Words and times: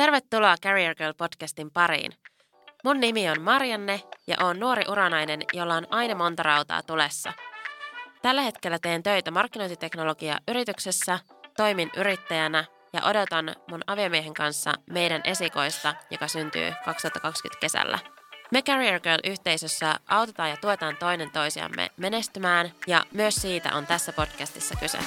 Tervetuloa 0.00 0.56
Career 0.62 0.94
Girl 0.94 1.12
podcastin 1.12 1.70
pariin. 1.70 2.12
Mun 2.84 3.00
nimi 3.00 3.30
on 3.30 3.42
Marianne 3.42 4.02
ja 4.26 4.36
oon 4.40 4.60
nuori 4.60 4.82
uranainen, 4.88 5.42
jolla 5.52 5.74
on 5.74 5.86
aina 5.90 6.14
monta 6.14 6.42
rautaa 6.42 6.82
tulessa. 6.82 7.32
Tällä 8.22 8.42
hetkellä 8.42 8.78
teen 8.78 9.02
töitä 9.02 9.30
markkinointiteknologia 9.30 10.38
yrityksessä, 10.48 11.18
toimin 11.56 11.90
yrittäjänä 11.96 12.64
ja 12.92 13.00
odotan 13.04 13.56
mun 13.70 13.80
aviomiehen 13.86 14.34
kanssa 14.34 14.72
meidän 14.90 15.20
esikoista, 15.24 15.94
joka 16.10 16.28
syntyy 16.28 16.72
2020 16.84 17.60
kesällä. 17.60 17.98
Me 18.50 18.62
Career 18.62 19.00
Girl-yhteisössä 19.00 19.94
autetaan 20.08 20.50
ja 20.50 20.56
tuetaan 20.56 20.96
toinen 20.96 21.30
toisiamme 21.30 21.90
menestymään 21.96 22.72
ja 22.86 23.04
myös 23.14 23.34
siitä 23.34 23.74
on 23.74 23.86
tässä 23.86 24.12
podcastissa 24.12 24.74
kyse. 24.76 24.98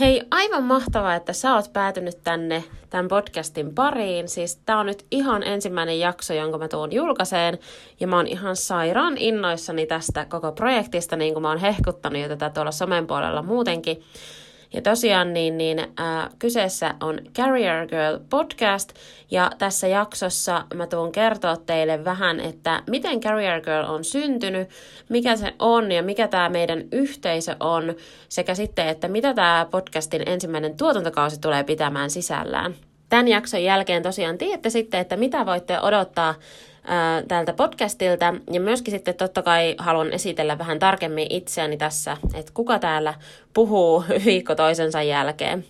Hei, 0.00 0.22
aivan 0.30 0.62
mahtavaa, 0.62 1.14
että 1.14 1.32
sä 1.32 1.54
oot 1.54 1.72
päätynyt 1.72 2.18
tänne 2.24 2.64
tämän 2.90 3.08
podcastin 3.08 3.74
pariin. 3.74 4.28
Siis 4.28 4.56
tää 4.56 4.78
on 4.78 4.86
nyt 4.86 5.06
ihan 5.10 5.42
ensimmäinen 5.42 5.98
jakso, 5.98 6.34
jonka 6.34 6.58
mä 6.58 6.68
tuun 6.68 6.92
julkaiseen. 6.92 7.58
Ja 8.00 8.06
mä 8.06 8.16
oon 8.16 8.26
ihan 8.26 8.56
sairaan 8.56 9.16
innoissani 9.18 9.86
tästä 9.86 10.24
koko 10.24 10.52
projektista, 10.52 11.16
niin 11.16 11.32
kuin 11.32 11.42
mä 11.42 11.48
oon 11.48 11.58
hehkuttanut 11.58 12.22
jo 12.22 12.28
tätä 12.28 12.50
tuolla 12.50 12.72
somen 12.72 13.06
puolella 13.06 13.42
muutenkin. 13.42 14.02
Ja 14.74 14.82
tosiaan 14.82 15.34
niin, 15.34 15.58
niin 15.58 15.78
äh, 15.78 16.28
kyseessä 16.38 16.94
on 17.00 17.20
Carrier 17.36 17.86
Girl 17.86 18.18
podcast 18.30 18.92
ja 19.30 19.50
tässä 19.58 19.86
jaksossa 19.86 20.64
mä 20.74 20.86
tuun 20.86 21.12
kertoa 21.12 21.56
teille 21.56 22.04
vähän, 22.04 22.40
että 22.40 22.82
miten 22.90 23.20
Carrier 23.20 23.60
Girl 23.60 23.84
on 23.88 24.04
syntynyt, 24.04 24.68
mikä 25.08 25.36
se 25.36 25.54
on 25.58 25.92
ja 25.92 26.02
mikä 26.02 26.28
tämä 26.28 26.48
meidän 26.48 26.84
yhteisö 26.92 27.56
on 27.60 27.94
sekä 28.28 28.54
sitten, 28.54 28.88
että 28.88 29.08
mitä 29.08 29.34
tämä 29.34 29.66
podcastin 29.70 30.22
ensimmäinen 30.28 30.76
tuotantokausi 30.76 31.40
tulee 31.40 31.64
pitämään 31.64 32.10
sisällään. 32.10 32.74
Tämän 33.08 33.28
jakson 33.28 33.62
jälkeen 33.62 34.02
tosiaan 34.02 34.38
tiedätte 34.38 34.70
sitten, 34.70 35.00
että 35.00 35.16
mitä 35.16 35.46
voitte 35.46 35.80
odottaa 35.80 36.34
tältä 37.28 37.52
podcastilta. 37.52 38.34
Ja 38.52 38.60
myöskin 38.60 38.92
sitten 38.92 39.14
totta 39.14 39.42
kai 39.42 39.74
haluan 39.78 40.12
esitellä 40.12 40.58
vähän 40.58 40.78
tarkemmin 40.78 41.26
itseäni 41.30 41.76
tässä, 41.76 42.16
että 42.34 42.52
kuka 42.54 42.78
täällä 42.78 43.14
puhuu 43.54 44.04
viikko 44.24 44.54
toisensa 44.54 45.02
jälkeen. 45.02 45.64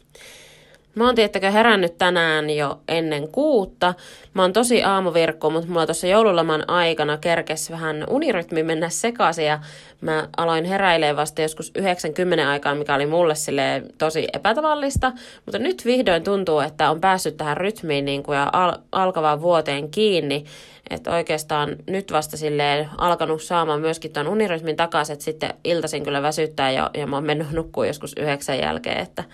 Mä 0.94 1.06
oon 1.06 1.14
tiettäkö 1.14 1.50
herännyt 1.50 1.98
tänään 1.98 2.50
jo 2.50 2.80
ennen 2.88 3.28
kuutta. 3.28 3.94
Mä 4.34 4.42
oon 4.42 4.52
tosi 4.52 4.82
aamuvirkku, 4.82 5.50
mutta 5.50 5.68
mulla 5.68 5.86
tuossa 5.86 6.06
joululoman 6.06 6.70
aikana 6.70 7.16
kerkes 7.16 7.70
vähän 7.70 8.04
unirytmi 8.08 8.62
mennä 8.62 8.88
sekaisin 8.88 9.44
ja 9.44 9.58
mä 10.00 10.28
aloin 10.36 10.64
heräilee 10.64 11.16
vasta 11.16 11.42
joskus 11.42 11.72
90 11.76 12.50
aikaan, 12.50 12.76
mikä 12.78 12.94
oli 12.94 13.06
mulle 13.06 13.34
sille 13.34 13.82
tosi 13.98 14.28
epätavallista. 14.32 15.12
Mutta 15.46 15.58
nyt 15.58 15.84
vihdoin 15.84 16.24
tuntuu, 16.24 16.60
että 16.60 16.90
on 16.90 17.00
päässyt 17.00 17.36
tähän 17.36 17.56
rytmiin 17.56 18.04
niin 18.04 18.22
kuin 18.22 18.36
ja 18.36 18.50
al- 18.52 18.78
alkavaan 18.92 19.42
vuoteen 19.42 19.90
kiinni. 19.90 20.44
Että 20.90 21.10
oikeastaan 21.10 21.76
nyt 21.86 22.12
vasta 22.12 22.36
silleen 22.36 22.88
alkanut 22.98 23.42
saamaan 23.42 23.80
myöskin 23.80 24.12
tuon 24.12 24.28
unirytmin 24.28 24.76
takaisin, 24.76 25.12
että 25.12 25.24
sitten 25.24 25.54
iltaisin 25.64 26.04
kyllä 26.04 26.22
väsyttää 26.22 26.70
ja, 26.70 26.90
ja 26.94 27.06
mä 27.06 27.16
oon 27.16 27.24
mennyt 27.24 27.50
nukkuun 27.50 27.86
joskus 27.86 28.12
yhdeksän 28.16 28.58
jälkeen, 28.58 28.98
että 28.98 29.24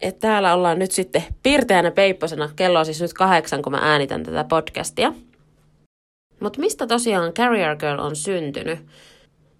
että 0.00 0.20
täällä 0.20 0.54
ollaan 0.54 0.78
nyt 0.78 0.90
sitten 0.90 1.24
piirteänä 1.42 1.90
peipposena. 1.90 2.50
Kello 2.56 2.78
on 2.78 2.84
siis 2.84 3.00
nyt 3.00 3.12
kahdeksan, 3.12 3.62
kun 3.62 3.72
mä 3.72 3.78
äänitän 3.82 4.22
tätä 4.22 4.44
podcastia. 4.44 5.12
Mutta 6.40 6.60
mistä 6.60 6.86
tosiaan 6.86 7.32
Carrier 7.32 7.76
Girl 7.76 7.98
on 7.98 8.16
syntynyt? 8.16 8.78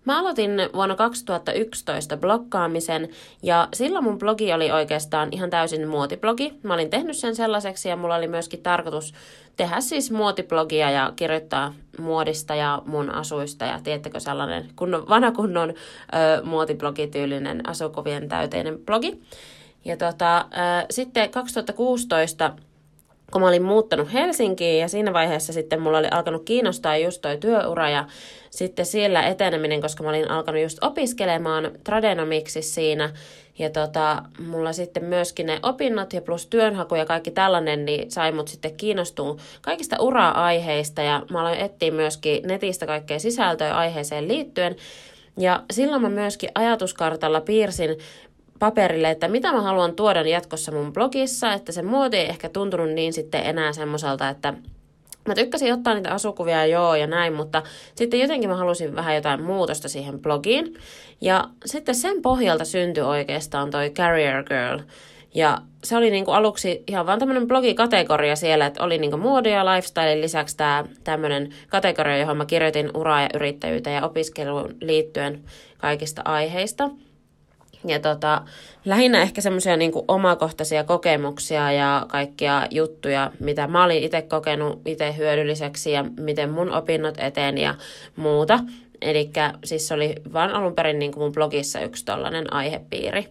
Mä 0.05 0.19
aloitin 0.19 0.51
vuonna 0.75 0.95
2011 0.95 2.17
blokkaamisen 2.17 3.09
ja 3.43 3.69
silloin 3.75 4.05
mun 4.05 4.19
blogi 4.19 4.53
oli 4.53 4.71
oikeastaan 4.71 5.29
ihan 5.33 5.51
täysin 5.51 5.89
muotiblogi. 5.89 6.53
Mä 6.63 6.75
olin 6.75 6.91
tehnyt 6.91 7.17
sen 7.17 7.37
sellaiseksi 7.37 7.89
ja 7.89 7.97
mulla 7.97 8.15
oli 8.15 8.29
myöskin 8.29 8.63
tarkoitus 8.63 9.15
tehdä 9.57 9.81
siis 9.81 10.11
muotiblogia 10.11 10.91
ja 10.91 11.13
kirjoittaa 11.17 11.75
muodista 11.99 12.55
ja 12.55 12.83
mun 12.87 13.11
asuista 13.11 13.65
ja 13.65 13.81
tiettäkö 13.85 14.21
sellainen 14.21 14.69
kunnon, 14.77 15.09
vanha 15.09 15.31
kunnon 15.31 15.71
ö, 15.71 16.45
muotiblogityylinen 16.45 17.69
asukuvien 17.69 18.29
täyteinen 18.29 18.79
blogi. 18.79 19.21
Ja 19.85 19.97
tota, 19.97 20.37
äh, 20.39 20.87
sitten 20.91 21.31
2016 21.31 22.53
kun 23.33 23.41
mä 23.41 23.49
olin 23.49 23.63
muuttanut 23.63 24.13
Helsinkiin 24.13 24.81
ja 24.81 24.89
siinä 24.89 25.13
vaiheessa 25.13 25.53
sitten 25.53 25.81
mulla 25.83 25.99
oli 25.99 26.09
alkanut 26.11 26.45
kiinnostaa 26.45 26.97
just 26.97 27.23
toi 27.23 27.37
työura 27.37 27.89
ja 27.89 28.07
sitten 28.51 28.87
siellä 28.87 29.23
eteneminen, 29.23 29.81
koska 29.81 30.03
mä 30.03 30.09
olin 30.09 30.31
alkanut 30.31 30.63
just 30.63 30.79
opiskelemaan 30.85 31.71
tradenomiksi 31.85 32.63
siinä 32.63 33.11
ja 33.59 33.71
tota, 33.71 34.23
mulla 34.47 34.73
sitten 34.73 35.05
myöskin 35.05 35.47
ne 35.47 35.61
opinnot 35.63 36.13
ja 36.13 36.23
plus 36.23 36.47
työnhaku 36.47 36.95
ja 36.95 37.05
kaikki 37.07 37.31
tällainen, 37.31 37.85
niin 37.85 38.11
sai 38.11 38.33
mut 38.33 38.49
sitten 38.49 38.77
kiinnostua 38.77 39.37
kaikista 39.63 39.97
ura-aiheista 40.01 41.03
ja 41.03 41.23
mä 41.31 41.41
aloin 41.41 41.61
etsiä 41.61 41.91
myöskin 41.91 42.47
netistä 42.47 42.87
kaikkea 42.87 43.19
sisältöä 43.19 43.77
aiheeseen 43.77 44.29
liittyen. 44.29 44.77
Ja 45.39 45.63
silloin 45.73 46.03
mä 46.03 46.09
myöskin 46.09 46.51
ajatuskartalla 46.55 47.41
piirsin 47.41 47.99
paperille, 48.65 49.11
että 49.11 49.29
mitä 49.29 49.53
mä 49.53 49.63
haluan 49.63 49.97
tuoda 49.97 50.23
jatkossa 50.23 50.73
mun 50.73 50.93
blogissa, 50.93 51.53
että 51.53 51.73
se 51.73 51.83
muoti 51.83 52.17
ei 52.17 52.29
ehkä 52.29 52.49
tuntunut 52.49 52.91
niin 52.91 53.13
sitten 53.13 53.47
enää 53.47 53.73
semmoiselta, 53.73 54.29
että 54.29 54.55
Mä 55.29 55.35
tykkäsin 55.35 55.73
ottaa 55.73 55.95
niitä 55.95 56.11
asukuvia 56.11 56.67
joo 56.67 56.95
ja 56.95 57.07
näin, 57.07 57.33
mutta 57.33 57.63
sitten 57.95 58.21
jotenkin 58.21 58.51
mä 58.51 58.57
halusin 58.57 58.97
vähän 58.97 59.15
jotain 59.15 59.43
muutosta 59.43 59.89
siihen 59.89 60.19
blogiin. 60.19 60.75
Ja 61.21 61.45
sitten 61.67 61.95
sen 61.95 62.23
pohjalta 62.23 62.65
syntyi 62.65 63.03
oikeastaan 63.03 63.71
toi 63.71 63.91
Carrier 63.91 64.45
Girl. 64.45 64.81
Ja 65.35 65.59
se 65.85 65.97
oli 65.97 66.11
niinku 66.11 66.31
aluksi 66.31 66.85
ihan 66.87 67.07
vaan 67.07 67.19
tämmöinen 67.19 67.49
blogikategoria 67.49 68.37
siellä, 68.37 68.67
että 68.67 68.85
oli 68.85 68.99
niinku 68.99 69.17
muodia 69.17 69.57
ja 69.57 69.67
lifestyle 69.67 70.21
lisäksi 70.21 70.57
tämä 70.57 70.85
tämmöinen 71.05 71.49
kategoria, 71.69 72.19
johon 72.19 72.37
mä 72.37 72.47
kirjoitin 72.47 72.91
uraa 72.95 73.23
ja 73.23 73.29
yrittäjyyteen 73.35 73.97
ja 73.97 74.07
opiskeluun 74.07 74.75
liittyen 74.81 75.45
kaikista 75.79 76.23
aiheista. 76.25 76.91
Ja 77.87 78.01
tota, 78.01 78.43
lähinnä 78.85 79.23
ehkä 79.23 79.41
semmoisia 79.41 79.77
niin 79.77 79.93
omakohtaisia 80.09 80.85
kokemuksia 80.85 81.73
ja 81.73 82.07
kaikkia 82.09 82.67
juttuja, 82.71 83.31
mitä 83.41 83.67
mä 83.67 83.85
olin 83.85 84.03
itse 84.03 84.23
kokenut 84.23 84.81
itse 84.87 85.17
hyödylliseksi 85.17 85.93
ja 85.93 86.05
miten 86.21 86.51
mun 86.51 86.73
opinnot 86.73 87.15
eteen 87.19 87.59
ja 87.59 87.75
muuta. 88.17 88.61
Eli 89.03 89.31
siis 89.65 89.93
oli 89.93 90.15
vaan 90.33 90.51
alun 90.51 90.75
perin 90.75 90.99
niin 90.99 91.13
kuin 91.13 91.25
mun 91.25 91.33
blogissa 91.33 91.81
yksi 91.81 92.05
tollainen 92.05 92.53
aihepiiri. 92.53 93.27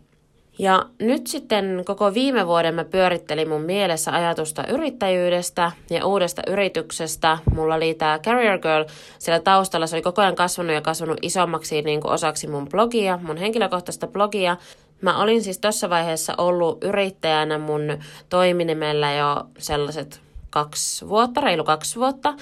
Ja 0.60 0.86
nyt 1.00 1.28
sitten 1.28 1.84
koko 1.86 2.14
viime 2.14 2.48
vuoden 2.48 2.76
mä 2.76 2.86
pyörittelin 2.86 3.50
mun 3.50 3.62
mielessä 3.62 4.12
ajatusta 4.12 4.68
yrittäjyydestä 4.68 5.72
ja 5.90 6.06
uudesta 6.06 6.42
yrityksestä. 6.48 7.38
Mulla 7.56 7.76
oli 7.76 7.94
tämä 7.94 8.20
Career 8.20 8.60
Girl 8.60 8.86
siellä 9.20 9.40
taustalla. 9.40 9.88
Se 9.88 9.96
oli 9.96 10.02
koko 10.02 10.22
ajan 10.22 10.36
kasvanut 10.36 10.74
ja 10.74 10.82
kasvanut 10.82 11.18
isommaksi 11.22 11.82
niin 11.82 12.02
kuin 12.02 12.12
osaksi 12.12 12.48
mun 12.48 12.70
blogia, 12.70 13.20
mun 13.22 13.38
henkilökohtaista 13.38 14.08
blogia. 14.08 14.58
Mä 15.02 15.22
olin 15.22 15.44
siis 15.44 15.60
tuossa 15.60 15.90
vaiheessa 15.90 16.34
ollut 16.38 16.84
yrittäjänä 16.84 17.58
mun 17.58 17.98
toiminimellä 18.30 19.14
jo 19.14 19.44
sellaiset 19.58 20.23
kaksi 20.54 21.10
vuotta, 21.10 21.42
reilu 21.42 21.64
kaksi 21.64 22.00
vuotta. 22.00 22.34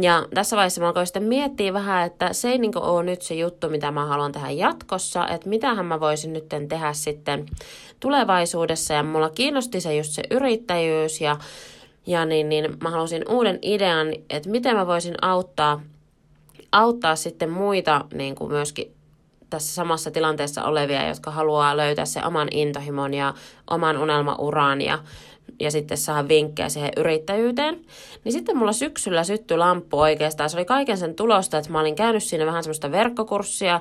Ja 0.00 0.26
tässä 0.34 0.56
vaiheessa 0.56 0.80
mä 0.80 0.86
alkoin 0.86 1.06
sitten 1.06 1.22
miettiä 1.22 1.72
vähän, 1.72 2.06
että 2.06 2.32
se 2.32 2.48
ei 2.48 2.58
niin 2.58 2.78
ole 2.78 3.02
nyt 3.02 3.22
se 3.22 3.34
juttu, 3.34 3.68
mitä 3.68 3.90
mä 3.90 4.06
haluan 4.06 4.32
tehdä 4.32 4.50
jatkossa, 4.50 5.28
että 5.28 5.48
mitähän 5.48 5.86
mä 5.86 6.00
voisin 6.00 6.32
nyt 6.32 6.48
tehdä 6.68 6.92
sitten 6.92 7.46
tulevaisuudessa. 8.00 8.94
Ja 8.94 9.02
mulla 9.02 9.30
kiinnosti 9.30 9.80
se 9.80 9.96
just 9.96 10.12
se 10.12 10.22
yrittäjyys 10.30 11.20
ja, 11.20 11.36
ja 12.06 12.24
niin, 12.24 12.48
niin 12.48 12.76
mä 12.82 12.90
halusin 12.90 13.24
uuden 13.28 13.58
idean, 13.62 14.08
että 14.30 14.50
miten 14.50 14.76
mä 14.76 14.86
voisin 14.86 15.14
auttaa, 15.22 15.80
auttaa 16.72 17.16
sitten 17.16 17.50
muita 17.50 18.04
niin 18.14 18.34
kuin 18.34 18.50
myöskin 18.50 18.94
tässä 19.50 19.74
samassa 19.74 20.10
tilanteessa 20.10 20.64
olevia, 20.64 21.08
jotka 21.08 21.30
haluaa 21.30 21.76
löytää 21.76 22.04
se 22.04 22.20
oman 22.24 22.48
intohimon 22.50 23.14
ja 23.14 23.34
oman 23.70 23.96
unelmauran 23.96 24.80
ja 24.80 24.98
ja 25.60 25.70
sitten 25.70 25.98
saa 25.98 26.28
vinkkejä 26.28 26.68
siihen 26.68 26.90
yrittäjyyteen. 26.96 27.80
Niin 28.24 28.32
sitten 28.32 28.56
mulla 28.56 28.72
syksyllä 28.72 29.24
syttyi 29.24 29.56
lamppu 29.56 29.98
oikeastaan. 29.98 30.50
Se 30.50 30.56
oli 30.56 30.64
kaiken 30.64 30.98
sen 30.98 31.14
tulosta, 31.14 31.58
että 31.58 31.72
mä 31.72 31.80
olin 31.80 31.94
käynyt 31.94 32.22
siinä 32.22 32.46
vähän 32.46 32.62
semmoista 32.62 32.90
verkkokurssia 32.90 33.80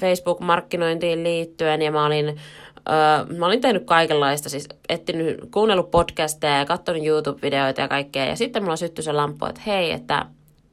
Facebook-markkinointiin 0.00 1.24
liittyen 1.24 1.82
ja 1.82 1.92
mä 1.92 2.06
olin, 2.06 2.28
öö, 2.28 3.36
mä 3.38 3.46
olin 3.46 3.60
tehnyt 3.60 3.84
kaikenlaista, 3.84 4.48
siis 4.48 4.68
etsinyt, 4.88 5.40
kuunnellut 5.50 5.90
podcasteja 5.90 6.58
ja 6.58 6.64
katsonut 6.64 7.06
YouTube-videoita 7.06 7.80
ja 7.80 7.88
kaikkea. 7.88 8.24
Ja 8.24 8.36
sitten 8.36 8.62
mulla 8.62 8.76
syttyi 8.76 9.04
se 9.04 9.12
lamppu, 9.12 9.46
että 9.46 9.60
hei, 9.66 9.90
että 9.90 10.26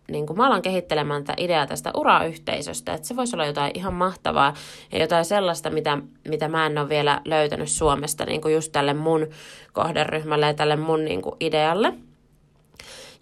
niin 0.09 0.25
kuin 0.25 0.37
mä 0.37 0.47
alan 0.47 0.61
kehittelemään 0.61 1.23
tätä 1.23 1.41
ideaa 1.43 1.67
tästä 1.67 1.91
urayhteisöstä, 1.97 2.93
että 2.93 3.07
se 3.07 3.15
voisi 3.15 3.35
olla 3.35 3.45
jotain 3.45 3.71
ihan 3.73 3.93
mahtavaa 3.93 4.53
ja 4.91 4.99
jotain 4.99 5.25
sellaista, 5.25 5.69
mitä, 5.69 5.97
mitä 6.27 6.47
mä 6.47 6.65
en 6.65 6.77
ole 6.77 6.89
vielä 6.89 7.21
löytänyt 7.25 7.69
Suomesta 7.69 8.25
niin 8.25 8.41
kuin 8.41 8.53
just 8.53 8.71
tälle 8.71 8.93
mun 8.93 9.27
kohderyhmälle 9.73 10.45
ja 10.45 10.53
tälle 10.53 10.75
mun 10.75 11.05
niin 11.05 11.21
kuin 11.21 11.35
idealle. 11.39 11.93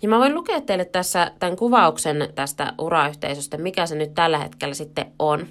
Ja 0.01 0.09
mä 0.09 0.19
voin 0.19 0.35
lukea 0.35 0.61
teille 0.61 0.85
tässä 0.85 1.31
tämän 1.39 1.55
kuvauksen 1.55 2.29
tästä 2.35 2.73
urayhteisöstä, 2.77 3.57
mikä 3.57 3.85
se 3.85 3.95
nyt 3.95 4.13
tällä 4.13 4.37
hetkellä 4.37 4.73
sitten 4.73 5.11
on. 5.19 5.47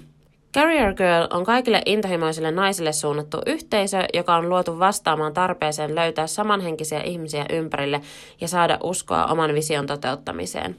Carrier 0.53 0.93
Girl 0.93 1.27
on 1.29 1.43
kaikille 1.43 1.81
intohimoisille 1.85 2.51
naisille 2.51 2.91
suunnattu 2.91 3.37
yhteisö, 3.45 4.03
joka 4.13 4.35
on 4.35 4.49
luotu 4.49 4.79
vastaamaan 4.79 5.33
tarpeeseen 5.33 5.95
löytää 5.95 6.27
samanhenkisiä 6.27 7.01
ihmisiä 7.01 7.45
ympärille 7.49 8.01
ja 8.41 8.47
saada 8.47 8.77
uskoa 8.83 9.25
oman 9.25 9.53
vision 9.53 9.87
toteuttamiseen. 9.87 10.75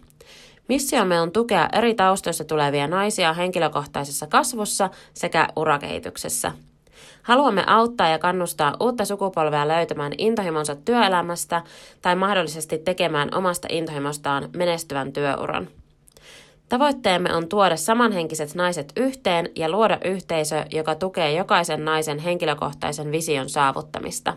Missiomme 0.69 1.21
on 1.21 1.33
tukea 1.33 1.69
eri 1.73 1.95
taustoista 1.95 2.45
tulevia 2.45 2.87
naisia 2.87 3.33
henkilökohtaisessa 3.33 4.27
kasvussa 4.27 4.91
sekä 5.15 5.49
urakehityksessä. 5.57 6.53
Haluamme 7.23 7.65
auttaa 7.67 8.09
ja 8.09 8.19
kannustaa 8.19 8.77
uutta 8.81 9.05
sukupolvea 9.05 9.69
löytämään 9.69 10.13
intohimonsa 10.19 10.77
työelämästä 10.77 11.63
tai 12.03 12.17
mahdollisesti 12.17 12.79
tekemään 12.79 13.35
omasta 13.35 13.69
intohimostaan 13.71 14.49
menestyvän 14.57 15.13
työuran. 15.13 15.69
Tavoitteemme 16.69 17.35
on 17.35 17.49
tuoda 17.49 17.77
samanhenkiset 17.77 18.55
naiset 18.55 18.93
yhteen 18.97 19.49
ja 19.57 19.69
luoda 19.71 19.99
yhteisö, 20.05 20.65
joka 20.71 20.95
tukee 20.95 21.33
jokaisen 21.33 21.85
naisen 21.85 22.19
henkilökohtaisen 22.19 23.13
vision 23.13 23.49
saavuttamista. 23.49 24.35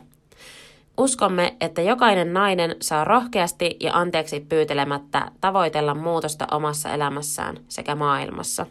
Uskomme, 0.98 1.56
että 1.62 1.82
jokainen 1.82 2.34
nainen 2.34 2.76
saa 2.82 3.04
rohkeasti 3.04 3.78
ja 3.80 3.94
anteeksi 3.94 4.40
pyytelemättä 4.50 5.32
tavoitella 5.42 5.96
muutosta 5.96 6.48
omassa 6.52 6.94
elämässään 6.94 7.58
sekä 7.68 7.96
maailmassa. 7.96 8.66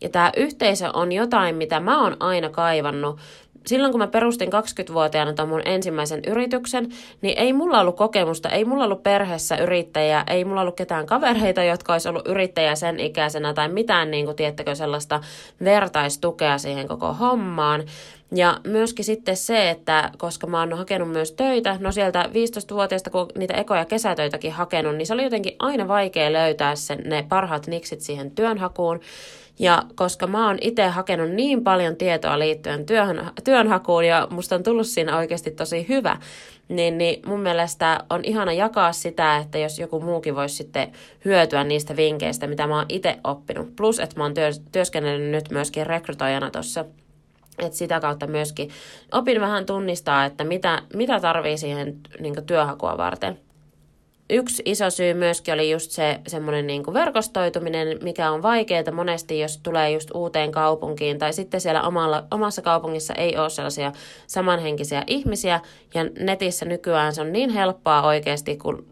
Ja 0.00 0.08
tämä 0.08 0.32
yhteisö 0.36 0.90
on 0.92 1.12
jotain, 1.12 1.56
mitä 1.56 1.80
mä 1.80 2.02
oon 2.02 2.16
aina 2.20 2.48
kaivannut 2.48 3.20
silloin 3.68 3.92
kun 3.92 4.00
mä 4.00 4.06
perustin 4.06 4.48
20-vuotiaana 4.48 5.32
tämän 5.32 5.48
mun 5.48 5.62
ensimmäisen 5.64 6.20
yrityksen, 6.26 6.88
niin 7.22 7.38
ei 7.38 7.52
mulla 7.52 7.80
ollut 7.80 7.96
kokemusta, 7.96 8.48
ei 8.48 8.64
mulla 8.64 8.84
ollut 8.84 9.02
perheessä 9.02 9.56
yrittäjä, 9.56 10.24
ei 10.26 10.44
mulla 10.44 10.60
ollut 10.60 10.76
ketään 10.76 11.06
kavereita, 11.06 11.62
jotka 11.62 11.92
olisi 11.92 12.08
ollut 12.08 12.28
yrittäjä 12.28 12.74
sen 12.74 13.00
ikäisenä 13.00 13.54
tai 13.54 13.68
mitään, 13.68 14.10
niin 14.10 14.24
kuin, 14.24 14.36
tiettäkö, 14.36 14.74
sellaista 14.74 15.20
vertaistukea 15.64 16.58
siihen 16.58 16.88
koko 16.88 17.12
hommaan. 17.12 17.84
Ja 18.34 18.60
myöskin 18.64 19.04
sitten 19.04 19.36
se, 19.36 19.70
että 19.70 20.10
koska 20.18 20.46
mä 20.46 20.60
oon 20.60 20.72
hakenut 20.72 21.10
myös 21.10 21.32
töitä, 21.32 21.76
no 21.80 21.92
sieltä 21.92 22.22
15-vuotiaasta, 22.22 23.10
kun 23.10 23.28
niitä 23.38 23.54
ekoja 23.54 23.84
kesätöitäkin 23.84 24.52
hakenut, 24.52 24.96
niin 24.96 25.06
se 25.06 25.14
oli 25.14 25.22
jotenkin 25.22 25.56
aina 25.58 25.88
vaikea 25.88 26.32
löytää 26.32 26.76
sen, 26.76 27.02
ne 27.04 27.26
parhaat 27.28 27.66
niksit 27.66 28.00
siihen 28.00 28.30
työnhakuun. 28.30 29.00
Ja 29.58 29.82
koska 29.94 30.26
mä 30.26 30.46
oon 30.46 30.58
itse 30.60 30.86
hakenut 30.86 31.30
niin 31.30 31.64
paljon 31.64 31.96
tietoa 31.96 32.38
liittyen 32.38 32.86
työn, 32.86 33.30
työnhakuun 33.44 34.04
ja 34.04 34.28
musta 34.30 34.54
on 34.54 34.62
tullut 34.62 34.86
siinä 34.86 35.16
oikeasti 35.16 35.50
tosi 35.50 35.86
hyvä, 35.88 36.16
niin, 36.68 36.98
niin 36.98 37.22
mun 37.26 37.40
mielestä 37.40 38.04
on 38.10 38.20
ihana 38.24 38.52
jakaa 38.52 38.92
sitä, 38.92 39.36
että 39.36 39.58
jos 39.58 39.78
joku 39.78 40.00
muukin 40.00 40.36
voisi 40.36 40.54
sitten 40.54 40.92
hyötyä 41.24 41.64
niistä 41.64 41.96
vinkkeistä, 41.96 42.46
mitä 42.46 42.66
mä 42.66 42.76
oon 42.76 42.86
itse 42.88 43.16
oppinut. 43.24 43.76
Plus, 43.76 44.00
että 44.00 44.16
mä 44.16 44.24
oon 44.24 44.34
työ, 44.34 44.50
työskennellyt 44.72 45.30
nyt 45.30 45.50
myöskin 45.50 45.86
rekrytoijana 45.86 46.50
tuossa 46.50 46.84
et 47.58 47.72
sitä 47.72 48.00
kautta 48.00 48.26
myöskin 48.26 48.70
opin 49.12 49.40
vähän 49.40 49.66
tunnistaa, 49.66 50.24
että 50.24 50.44
mitä, 50.44 50.82
mitä 50.94 51.20
tarvii 51.20 51.58
siihen 51.58 51.96
niin 52.20 52.46
työhakua 52.46 52.98
varten 52.98 53.38
yksi 54.30 54.62
iso 54.66 54.90
syy 54.90 55.14
myöskin 55.14 55.54
oli 55.54 55.70
just 55.70 55.90
se 55.90 56.20
semmoinen 56.26 56.66
niin 56.66 56.84
kuin 56.84 56.94
verkostoituminen, 56.94 57.98
mikä 58.02 58.30
on 58.30 58.42
vaikeaa 58.42 58.92
monesti, 58.92 59.40
jos 59.40 59.58
tulee 59.58 59.90
just 59.90 60.10
uuteen 60.14 60.52
kaupunkiin 60.52 61.18
tai 61.18 61.32
sitten 61.32 61.60
siellä 61.60 61.82
omalla, 61.82 62.24
omassa 62.30 62.62
kaupungissa 62.62 63.14
ei 63.14 63.36
ole 63.36 63.50
sellaisia 63.50 63.92
samanhenkisiä 64.26 65.04
ihmisiä 65.06 65.60
ja 65.94 66.04
netissä 66.18 66.64
nykyään 66.64 67.14
se 67.14 67.20
on 67.20 67.32
niin 67.32 67.50
helppoa 67.50 68.02
oikeasti, 68.02 68.56
kun 68.56 68.86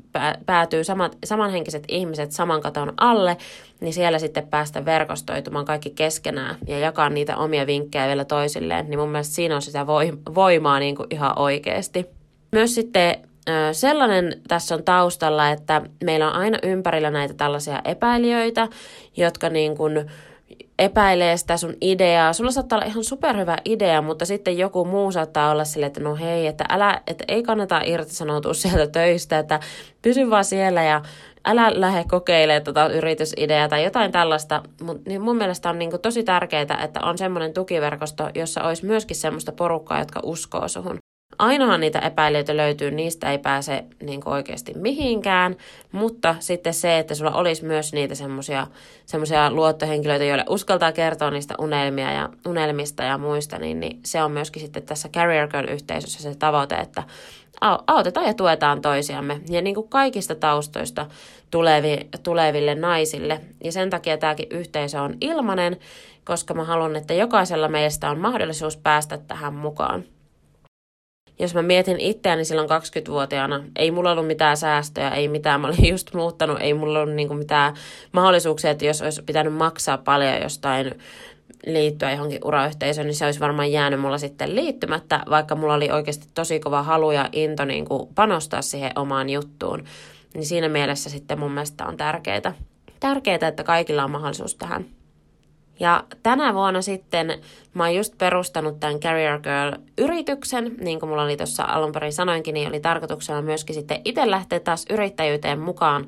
päätyy 0.46 0.84
samat, 0.84 1.18
samanhenkiset 1.24 1.84
ihmiset 1.88 2.32
saman 2.32 2.60
katon 2.60 2.92
alle, 2.96 3.36
niin 3.80 3.92
siellä 3.92 4.18
sitten 4.18 4.48
päästä 4.48 4.84
verkostoitumaan 4.84 5.64
kaikki 5.64 5.90
keskenään 5.90 6.56
ja 6.66 6.78
jakaa 6.78 7.08
niitä 7.08 7.36
omia 7.36 7.66
vinkkejä 7.66 8.06
vielä 8.06 8.24
toisilleen, 8.24 8.90
niin 8.90 8.98
mun 8.98 9.08
mielestä 9.08 9.34
siinä 9.34 9.54
on 9.54 9.62
sitä 9.62 9.86
voimaa 10.34 10.78
niin 10.78 10.96
kuin 10.96 11.06
ihan 11.10 11.38
oikeasti. 11.38 12.06
Myös 12.52 12.74
sitten 12.74 13.16
sellainen 13.72 14.40
tässä 14.48 14.74
on 14.74 14.84
taustalla, 14.84 15.50
että 15.50 15.82
meillä 16.04 16.28
on 16.28 16.36
aina 16.36 16.58
ympärillä 16.62 17.10
näitä 17.10 17.34
tällaisia 17.34 17.80
epäilijöitä, 17.84 18.68
jotka 19.16 19.48
niin 19.48 19.76
kuin 19.76 20.06
epäilee 20.78 21.36
sitä 21.36 21.56
sun 21.56 21.74
ideaa. 21.80 22.32
Sulla 22.32 22.50
saattaa 22.50 22.78
olla 22.78 22.86
ihan 22.86 23.04
superhyvä 23.04 23.56
idea, 23.64 24.02
mutta 24.02 24.26
sitten 24.26 24.58
joku 24.58 24.84
muu 24.84 25.12
saattaa 25.12 25.50
olla 25.50 25.64
sille, 25.64 25.86
että 25.86 26.00
no 26.00 26.16
hei, 26.16 26.46
että, 26.46 26.64
älä, 26.68 27.00
että 27.06 27.24
ei 27.28 27.42
kannata 27.42 27.80
irtisanoutua 27.84 28.54
sieltä 28.62 28.86
töistä, 28.86 29.38
että 29.38 29.60
pysy 30.02 30.30
vaan 30.30 30.44
siellä 30.44 30.82
ja 30.82 31.02
älä 31.46 31.80
lähde 31.80 32.04
kokeilemaan 32.08 32.64
tota 32.64 32.88
yritysideaa 32.88 33.68
tai 33.68 33.84
jotain 33.84 34.12
tällaista. 34.12 34.62
Mut, 34.82 35.04
niin 35.06 35.20
mun 35.20 35.36
mielestä 35.36 35.70
on 35.70 35.78
niin 35.78 35.90
kuin 35.90 36.02
tosi 36.02 36.22
tärkeää, 36.22 36.82
että 36.84 37.00
on 37.02 37.18
semmoinen 37.18 37.52
tukiverkosto, 37.52 38.30
jossa 38.34 38.62
olisi 38.62 38.86
myöskin 38.86 39.16
semmoista 39.16 39.52
porukkaa, 39.52 39.98
jotka 39.98 40.20
uskoo 40.22 40.68
suhun. 40.68 40.98
Ainohan 41.38 41.80
niitä 41.80 41.98
epäilijöitä 41.98 42.56
löytyy, 42.56 42.90
niistä 42.90 43.32
ei 43.32 43.38
pääse 43.38 43.84
niin 44.02 44.20
oikeasti 44.24 44.72
mihinkään, 44.74 45.56
mutta 45.92 46.34
sitten 46.38 46.74
se, 46.74 46.98
että 46.98 47.14
sulla 47.14 47.32
olisi 47.32 47.64
myös 47.64 47.92
niitä 47.92 48.14
semmoisia 49.06 49.50
luottohenkilöitä, 49.50 50.24
joille 50.24 50.44
uskaltaa 50.48 50.92
kertoa 50.92 51.30
niistä 51.30 51.54
unelmia 51.58 52.12
ja, 52.12 52.28
unelmista 52.46 53.02
ja 53.02 53.18
muista, 53.18 53.58
niin, 53.58 53.80
niin 53.80 54.00
se 54.04 54.22
on 54.22 54.32
myöskin 54.32 54.62
sitten 54.62 54.82
tässä 54.82 55.08
Career 55.08 55.48
Girl-yhteisössä 55.48 56.22
se 56.22 56.34
tavoite, 56.38 56.74
että 56.74 57.02
autetaan 57.86 58.26
ja 58.26 58.34
tuetaan 58.34 58.80
toisiamme 58.80 59.40
ja 59.48 59.62
niin 59.62 59.74
kuin 59.74 59.88
kaikista 59.88 60.34
taustoista 60.34 61.06
tulevi, 61.50 61.98
tuleville 62.22 62.74
naisille. 62.74 63.40
Ja 63.64 63.72
sen 63.72 63.90
takia 63.90 64.18
tämäkin 64.18 64.46
yhteisö 64.50 65.02
on 65.02 65.14
ilmainen, 65.20 65.76
koska 66.24 66.54
mä 66.54 66.64
haluan, 66.64 66.96
että 66.96 67.14
jokaisella 67.14 67.68
meistä 67.68 68.10
on 68.10 68.18
mahdollisuus 68.18 68.76
päästä 68.76 69.18
tähän 69.18 69.54
mukaan 69.54 70.04
jos 71.38 71.54
mä 71.54 71.62
mietin 71.62 72.00
itseäni 72.00 72.44
silloin 72.44 72.68
20-vuotiaana, 72.68 73.64
ei 73.76 73.90
mulla 73.90 74.12
ollut 74.12 74.26
mitään 74.26 74.56
säästöjä, 74.56 75.10
ei 75.10 75.28
mitään, 75.28 75.60
mä 75.60 75.66
olin 75.66 75.88
just 75.94 76.14
muuttanut, 76.14 76.58
ei 76.60 76.74
mulla 76.74 77.00
ollut 77.00 77.14
niinku 77.14 77.34
mitään 77.34 77.74
mahdollisuuksia, 78.12 78.70
että 78.70 78.86
jos 78.86 79.02
olisi 79.02 79.22
pitänyt 79.22 79.54
maksaa 79.54 79.98
paljon 79.98 80.42
jostain 80.42 80.94
liittyä 81.66 82.10
johonkin 82.10 82.44
urayhteisöön, 82.44 83.06
niin 83.06 83.14
se 83.14 83.24
olisi 83.24 83.40
varmaan 83.40 83.72
jäänyt 83.72 84.00
mulla 84.00 84.18
sitten 84.18 84.56
liittymättä, 84.56 85.20
vaikka 85.30 85.54
mulla 85.54 85.74
oli 85.74 85.90
oikeasti 85.90 86.26
tosi 86.34 86.60
kova 86.60 86.82
halu 86.82 87.10
ja 87.10 87.28
into 87.32 87.64
niin 87.64 87.84
kuin 87.84 88.08
panostaa 88.14 88.62
siihen 88.62 88.92
omaan 88.96 89.30
juttuun. 89.30 89.84
Niin 90.34 90.46
siinä 90.46 90.68
mielessä 90.68 91.10
sitten 91.10 91.38
mun 91.38 91.52
mielestä 91.52 91.86
on 91.86 91.96
tärkeää, 91.96 92.54
tärkeää 93.00 93.48
että 93.48 93.64
kaikilla 93.64 94.04
on 94.04 94.10
mahdollisuus 94.10 94.54
tähän. 94.54 94.95
Ja 95.80 96.04
tänä 96.22 96.54
vuonna 96.54 96.82
sitten 96.82 97.38
mä 97.74 97.84
oon 97.84 97.94
just 97.94 98.18
perustanut 98.18 98.80
tämän 98.80 99.00
Career 99.00 99.40
Girl-yrityksen, 99.40 100.74
niin 100.80 101.00
kuin 101.00 101.10
mulla 101.10 101.22
oli 101.22 101.36
tuossa 101.36 101.62
alun 101.62 101.92
perin 101.92 102.12
sanoinkin, 102.12 102.54
niin 102.54 102.68
oli 102.68 102.80
tarkoituksena 102.80 103.42
myöskin 103.42 103.74
sitten 103.74 104.00
itse 104.04 104.30
lähteä 104.30 104.60
taas 104.60 104.86
yrittäjyyteen 104.90 105.60
mukaan 105.60 106.06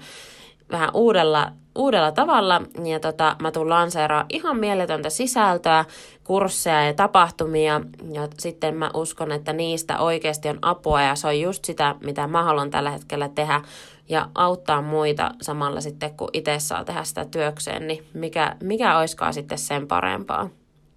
vähän 0.71 0.91
uudella, 0.95 1.53
uudella 1.77 2.13
tavalla. 2.13 2.63
Ja 2.85 3.01
tota, 3.01 3.37
mä 3.43 3.51
tuun 3.51 3.71
lanseeraa 3.71 4.27
ihan 4.29 4.57
mieletöntä 4.57 5.11
sisältöä, 5.11 5.85
kursseja 6.25 6.87
ja 6.87 6.95
tapahtumia. 6.95 7.81
Ja 8.13 8.29
sitten 8.39 8.77
mä 8.77 8.91
uskon, 8.95 9.33
että 9.33 9.53
niistä 9.53 9.99
oikeasti 9.99 10.49
on 10.49 10.59
apua 10.63 11.03
ja 11.03 11.15
se 11.15 11.27
on 11.27 11.41
just 11.41 11.65
sitä, 11.65 11.95
mitä 12.05 12.27
mä 12.27 12.43
haluan 12.43 12.71
tällä 12.71 12.91
hetkellä 12.91 13.29
tehdä 13.29 13.61
ja 14.09 14.29
auttaa 14.35 14.83
muita 14.83 15.31
samalla 15.43 15.81
sitten, 15.81 16.17
kun 16.17 16.29
itse 16.33 16.59
saa 16.59 16.85
tehdä 16.85 17.05
sitä 17.05 17.25
työkseen, 17.25 17.87
niin 17.87 18.05
mikä, 18.15 18.57
mikä 18.63 18.99
oiskaan 18.99 19.35
sitten 19.35 19.59
sen 19.59 19.89
parempaa. 19.89 20.49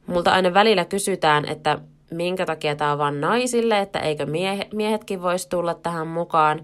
Multa 0.07 0.31
aina 0.31 0.53
välillä 0.53 0.85
kysytään, 0.85 1.45
että 1.45 1.77
minkä 2.11 2.45
takia 2.45 2.75
tämä 2.75 2.91
on 2.91 2.97
vain 2.97 3.21
naisille, 3.21 3.79
että 3.79 3.99
eikö 3.99 4.25
miehe, 4.25 4.67
miehetkin 4.73 5.21
voisi 5.21 5.49
tulla 5.49 5.73
tähän 5.73 6.07
mukaan. 6.07 6.59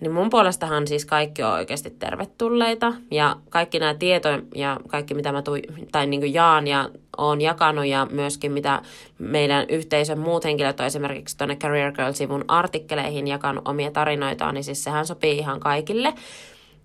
Niin 0.00 0.12
mun 0.12 0.30
puolestahan 0.30 0.86
siis 0.86 1.06
kaikki 1.06 1.42
on 1.42 1.52
oikeasti 1.52 1.90
tervetulleita 1.90 2.94
ja 3.10 3.36
kaikki 3.50 3.78
nämä 3.78 3.94
tieto 3.94 4.28
ja 4.54 4.80
kaikki 4.88 5.14
mitä 5.14 5.32
mä 5.32 5.42
tui, 5.42 5.62
tai 5.92 6.06
niin 6.06 6.20
kuin 6.20 6.34
jaan 6.34 6.66
ja 6.66 6.90
oon 7.20 7.40
jakanut 7.40 7.86
ja 7.86 8.06
myöskin 8.10 8.52
mitä 8.52 8.82
meidän 9.18 9.66
yhteisön 9.68 10.18
muut 10.18 10.44
henkilöt 10.44 10.80
on 10.80 10.86
esimerkiksi 10.86 11.36
tuonne 11.36 11.56
Career 11.56 11.92
Girl-sivun 11.92 12.44
artikkeleihin 12.48 13.28
jakanut 13.28 13.68
omia 13.68 13.90
tarinoitaan, 13.90 14.54
niin 14.54 14.64
siis 14.64 14.84
sehän 14.84 15.06
sopii 15.06 15.38
ihan 15.38 15.60
kaikille. 15.60 16.14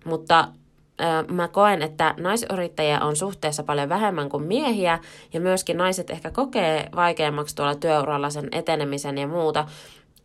Mutta 0.04 0.48
mä 1.30 1.48
koen, 1.48 1.82
että 1.82 2.14
naisyrittäjiä 2.18 3.00
on 3.00 3.16
suhteessa 3.16 3.62
paljon 3.62 3.88
vähemmän 3.88 4.28
kuin 4.28 4.42
miehiä 4.42 4.98
ja 5.32 5.40
myöskin 5.40 5.76
naiset 5.76 6.10
ehkä 6.10 6.30
kokee 6.30 6.88
vaikeammaksi 6.96 7.56
tuolla 7.56 7.74
työuralla 7.74 8.30
sen 8.30 8.48
etenemisen 8.52 9.18
ja 9.18 9.26
muuta 9.26 9.66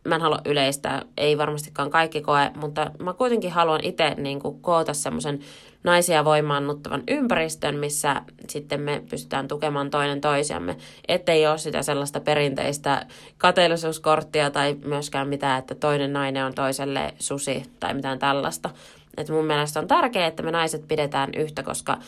mä 0.04 0.14
en 0.14 0.20
halua 0.20 0.38
yleistää, 0.44 1.02
ei 1.16 1.38
varmastikaan 1.38 1.90
kaikki 1.90 2.20
koe, 2.20 2.50
mutta 2.56 2.90
mä 2.98 3.12
kuitenkin 3.12 3.52
haluan 3.52 3.80
itse 3.82 4.14
niin 4.14 4.40
kuin, 4.40 4.60
koota 4.60 4.94
semmoisen 4.94 5.40
naisia 5.84 6.24
voimaannuttavan 6.24 7.02
ympäristön, 7.08 7.76
missä 7.76 8.22
sitten 8.48 8.80
me 8.80 9.02
pystytään 9.10 9.48
tukemaan 9.48 9.90
toinen 9.90 10.20
toisiamme, 10.20 10.76
ettei 11.08 11.46
ole 11.46 11.58
sitä 11.58 11.82
sellaista 11.82 12.20
perinteistä 12.20 13.06
kateellisuuskorttia 13.38 14.50
tai 14.50 14.76
myöskään 14.84 15.28
mitään, 15.28 15.58
että 15.58 15.74
toinen 15.74 16.12
nainen 16.12 16.44
on 16.44 16.54
toiselle 16.54 17.14
susi 17.18 17.62
tai 17.80 17.94
mitään 17.94 18.18
tällaista. 18.18 18.70
Et 19.16 19.28
mun 19.28 19.44
mielestä 19.44 19.80
on 19.80 19.88
tärkeää, 19.88 20.26
että 20.26 20.42
me 20.42 20.50
naiset 20.50 20.88
pidetään 20.88 21.30
yhtä, 21.36 21.62
koska 21.62 21.98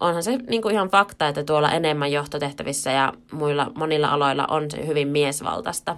onhan 0.00 0.22
se 0.22 0.36
niin 0.36 0.62
kuin 0.62 0.74
ihan 0.74 0.88
fakta, 0.88 1.28
että 1.28 1.44
tuolla 1.44 1.72
enemmän 1.72 2.12
johtotehtävissä 2.12 2.90
ja 2.90 3.12
muilla 3.32 3.72
monilla 3.74 4.08
aloilla 4.08 4.46
on 4.46 4.70
se 4.70 4.86
hyvin 4.86 5.08
miesvaltaista. 5.08 5.96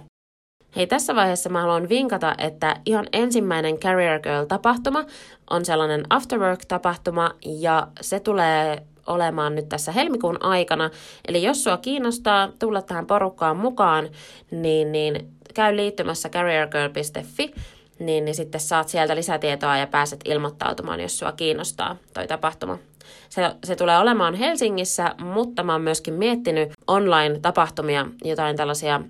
Hei, 0.75 0.87
tässä 0.87 1.15
vaiheessa 1.15 1.49
mä 1.49 1.61
haluan 1.61 1.89
vinkata, 1.89 2.35
että 2.37 2.75
ihan 2.85 3.07
ensimmäinen 3.13 3.77
Career 3.77 4.19
Girl-tapahtuma 4.19 5.05
on 5.49 5.65
sellainen 5.65 6.03
afterwork-tapahtuma 6.09 7.31
ja 7.45 7.87
se 8.01 8.19
tulee 8.19 8.83
olemaan 9.07 9.55
nyt 9.55 9.69
tässä 9.69 9.91
helmikuun 9.91 10.43
aikana. 10.43 10.89
Eli 11.27 11.43
jos 11.43 11.63
sua 11.63 11.77
kiinnostaa 11.77 12.49
tulla 12.59 12.81
tähän 12.81 13.05
porukkaan 13.05 13.57
mukaan, 13.57 14.09
niin, 14.51 14.91
niin 14.91 15.27
käy 15.53 15.75
liittymässä 15.75 16.29
careergirl.fi, 16.29 17.53
niin, 17.99 18.25
niin 18.25 18.35
sitten 18.35 18.61
saat 18.61 18.89
sieltä 18.89 19.15
lisätietoa 19.15 19.77
ja 19.77 19.87
pääset 19.87 20.19
ilmoittautumaan, 20.25 20.99
jos 20.99 21.19
sua 21.19 21.31
kiinnostaa 21.31 21.95
toi 22.13 22.27
tapahtuma. 22.27 22.77
Se, 23.29 23.55
se 23.63 23.75
tulee 23.75 23.97
olemaan 23.99 24.35
Helsingissä, 24.35 25.15
mutta 25.21 25.63
mä 25.63 25.71
oon 25.71 25.81
myöskin 25.81 26.13
miettinyt 26.13 26.71
online-tapahtumia, 26.87 28.05
jotain 28.23 28.55
tällaisia 28.55 29.01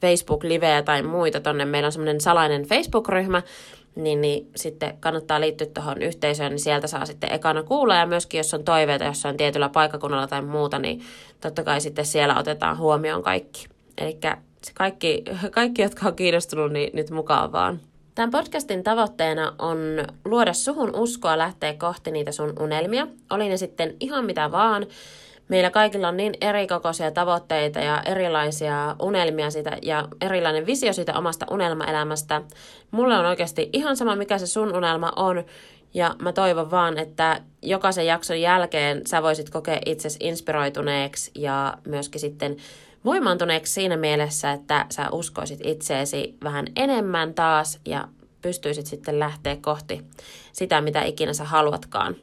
Facebook-livejä 0.00 0.82
tai 0.82 1.02
muita 1.02 1.40
tonne. 1.40 1.64
Meillä 1.64 1.86
on 1.86 1.92
semmoinen 1.92 2.20
salainen 2.20 2.62
Facebook-ryhmä, 2.62 3.42
niin, 3.94 4.20
niin 4.20 4.50
sitten 4.56 4.96
kannattaa 5.00 5.40
liittyä 5.40 5.66
tuohon 5.66 6.02
yhteisöön, 6.02 6.50
niin 6.50 6.60
sieltä 6.60 6.86
saa 6.86 7.06
sitten 7.06 7.32
ekana 7.32 7.62
kuulla. 7.62 7.94
Ja 7.94 8.06
myöskin 8.06 8.38
jos 8.38 8.54
on 8.54 8.64
toiveita 8.64 9.04
jossain 9.04 9.36
tietyllä 9.36 9.68
paikkakunnalla 9.68 10.26
tai 10.26 10.42
muuta, 10.42 10.78
niin 10.78 11.00
totta 11.40 11.64
kai 11.64 11.80
sitten 11.80 12.06
siellä 12.06 12.38
otetaan 12.38 12.78
huomioon 12.78 13.22
kaikki. 13.22 13.66
Eli 13.98 14.18
kaikki, 14.74 15.24
kaikki, 15.50 15.82
jotka 15.82 16.08
on 16.08 16.16
kiinnostunut, 16.16 16.72
niin 16.72 16.90
nyt 16.92 17.10
mukaan 17.10 17.52
vaan. 17.52 17.80
Tämän 18.14 18.30
podcastin 18.30 18.84
tavoitteena 18.84 19.54
on 19.58 19.78
luoda 20.24 20.52
suhun 20.52 20.96
uskoa 20.96 21.38
lähteä 21.38 21.74
kohti 21.74 22.10
niitä 22.10 22.32
sun 22.32 22.52
unelmia. 22.60 23.06
Oli 23.30 23.48
ne 23.48 23.56
sitten 23.56 23.96
ihan 24.00 24.24
mitä 24.24 24.52
vaan. 24.52 24.86
Meillä 25.48 25.70
kaikilla 25.70 26.08
on 26.08 26.16
niin 26.16 26.34
erikokoisia 26.40 27.10
tavoitteita 27.10 27.78
ja 27.78 28.02
erilaisia 28.02 28.96
unelmia 29.02 29.50
siitä, 29.50 29.78
ja 29.82 30.08
erilainen 30.20 30.66
visio 30.66 30.92
siitä 30.92 31.18
omasta 31.18 31.46
unelmaelämästä. 31.50 32.42
Mulle 32.90 33.18
on 33.18 33.26
oikeasti 33.26 33.70
ihan 33.72 33.96
sama, 33.96 34.16
mikä 34.16 34.38
se 34.38 34.46
sun 34.46 34.76
unelma 34.76 35.12
on, 35.16 35.44
ja 35.94 36.14
mä 36.22 36.32
toivon 36.32 36.70
vaan, 36.70 36.98
että 36.98 37.40
jokaisen 37.62 38.06
jakson 38.06 38.40
jälkeen 38.40 39.06
sä 39.06 39.22
voisit 39.22 39.50
kokea 39.50 39.78
itsesi 39.86 40.18
inspiroituneeksi 40.22 41.30
ja 41.34 41.74
myöskin 41.86 42.20
sitten 42.20 42.56
voimaantuneeksi 43.04 43.72
siinä 43.72 43.96
mielessä, 43.96 44.52
että 44.52 44.86
sä 44.90 45.10
uskoisit 45.12 45.60
itseesi 45.64 46.36
vähän 46.44 46.66
enemmän 46.76 47.34
taas 47.34 47.80
ja 47.86 48.08
pystyisit 48.42 48.86
sitten 48.86 49.18
lähteä 49.18 49.56
kohti 49.60 50.04
sitä, 50.52 50.80
mitä 50.80 51.02
ikinä 51.02 51.32
sä 51.32 51.44
haluatkaan. 51.44 52.16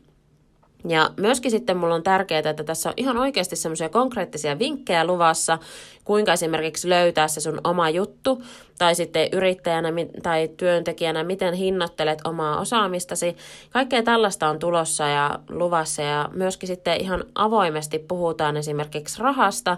Ja 0.87 1.09
myöskin 1.17 1.51
sitten 1.51 1.77
mulla 1.77 1.95
on 1.95 2.03
tärkeää, 2.03 2.49
että 2.49 2.63
tässä 2.63 2.89
on 2.89 2.93
ihan 2.97 3.17
oikeasti 3.17 3.55
semmoisia 3.55 3.89
konkreettisia 3.89 4.59
vinkkejä 4.59 5.05
luvassa, 5.05 5.57
kuinka 6.03 6.33
esimerkiksi 6.33 6.89
löytää 6.89 7.27
se 7.27 7.41
sun 7.41 7.61
oma 7.63 7.89
juttu, 7.89 8.43
tai 8.77 8.95
sitten 8.95 9.29
yrittäjänä 9.31 9.89
tai 10.23 10.49
työntekijänä, 10.57 11.23
miten 11.23 11.53
hinnoittelet 11.53 12.19
omaa 12.25 12.59
osaamistasi. 12.59 13.35
Kaikkea 13.69 14.03
tällaista 14.03 14.49
on 14.49 14.59
tulossa 14.59 15.07
ja 15.07 15.39
luvassa, 15.49 16.01
ja 16.01 16.29
myöskin 16.33 16.67
sitten 16.67 17.01
ihan 17.01 17.23
avoimesti 17.35 17.99
puhutaan 17.99 18.57
esimerkiksi 18.57 19.21
rahasta, 19.21 19.77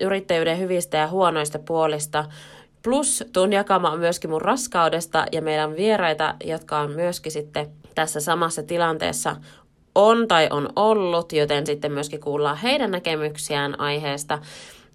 yrittäjyyden 0.00 0.58
hyvistä 0.58 0.96
ja 0.96 1.08
huonoista 1.08 1.58
puolista, 1.58 2.24
Plus 2.82 3.24
tuun 3.32 3.52
jakamaan 3.52 3.98
myöskin 3.98 4.30
mun 4.30 4.42
raskaudesta 4.42 5.26
ja 5.32 5.42
meidän 5.42 5.76
vieraita, 5.76 6.34
jotka 6.44 6.78
on 6.78 6.90
myöskin 6.90 7.32
sitten 7.32 7.66
tässä 7.94 8.20
samassa 8.20 8.62
tilanteessa 8.62 9.36
on 9.98 10.28
tai 10.28 10.48
on 10.50 10.68
ollut, 10.76 11.32
joten 11.32 11.66
sitten 11.66 11.92
myöskin 11.92 12.20
kuullaan 12.20 12.56
heidän 12.56 12.90
näkemyksiään 12.90 13.80
aiheesta, 13.80 14.38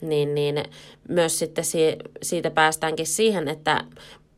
niin, 0.01 0.35
niin 0.35 0.63
myös 1.09 1.39
sitten 1.39 1.63
si- 1.63 1.97
siitä 2.21 2.51
päästäänkin 2.51 3.07
siihen, 3.07 3.47
että 3.47 3.83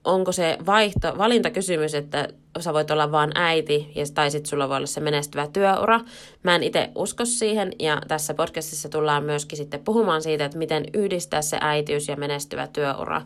onko 0.04 0.32
se 0.32 0.58
vaihto, 0.66 1.18
valintakysymys, 1.18 1.96
että 1.96 2.28
sä 2.60 2.74
voit 2.74 2.92
olla 2.92 3.12
vain 3.12 3.32
äiti 3.36 3.92
ja, 3.96 4.06
tai 4.14 4.32
sitten 4.32 4.50
sulla 4.50 4.70
voi 4.70 4.78
olla 4.78 4.88
se 4.88 5.00
menestyvä 5.00 5.48
työura. 5.48 6.00
Mä 6.44 6.56
en 6.56 6.64
itse 6.64 6.90
usko 6.96 7.26
siihen 7.26 7.72
ja 7.80 8.02
tässä 8.08 8.34
podcastissa 8.34 8.90
tullaan 8.90 9.24
myöskin 9.24 9.58
sitten 9.58 9.80
puhumaan 9.80 10.22
siitä, 10.22 10.46
että 10.46 10.58
miten 10.58 10.86
yhdistää 10.94 11.42
se 11.42 11.58
äitiys 11.62 12.08
ja 12.08 12.16
menestyvä 12.16 12.68
työura 12.68 13.22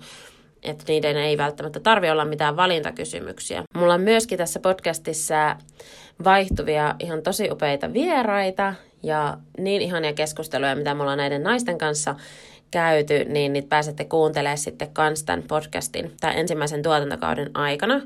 että 0.64 0.84
niiden 0.88 1.18
ei 1.18 1.38
välttämättä 1.38 1.80
tarvi 1.80 2.10
olla 2.10 2.26
mitään 2.26 2.56
valintakysymyksiä. 2.56 3.64
Mulla 3.76 3.94
on 3.94 4.02
myöskin 4.02 4.38
tässä 4.38 4.60
podcastissa 4.60 5.56
vaihtuvia 6.24 6.96
ihan 7.00 7.22
tosi 7.22 7.52
upeita 7.52 7.94
vieraita 7.94 8.74
ja 9.04 9.38
niin 9.58 9.82
ihania 9.82 10.14
keskusteluja, 10.14 10.76
mitä 10.76 10.94
mulla 10.94 11.12
on 11.12 11.18
näiden 11.18 11.44
naisten 11.44 11.78
kanssa 11.78 12.16
käyty, 12.72 13.26
niin 13.26 13.54
niitä 13.54 13.70
pääsette 13.70 14.06
kuuntelemaan 14.06 14.58
sitten 14.58 14.94
kans 14.94 15.24
tämän 15.24 15.44
podcastin 15.48 16.12
tai 16.22 16.40
ensimmäisen 16.40 16.84
tuotantokauden 16.84 17.52
aikana. 17.54 18.02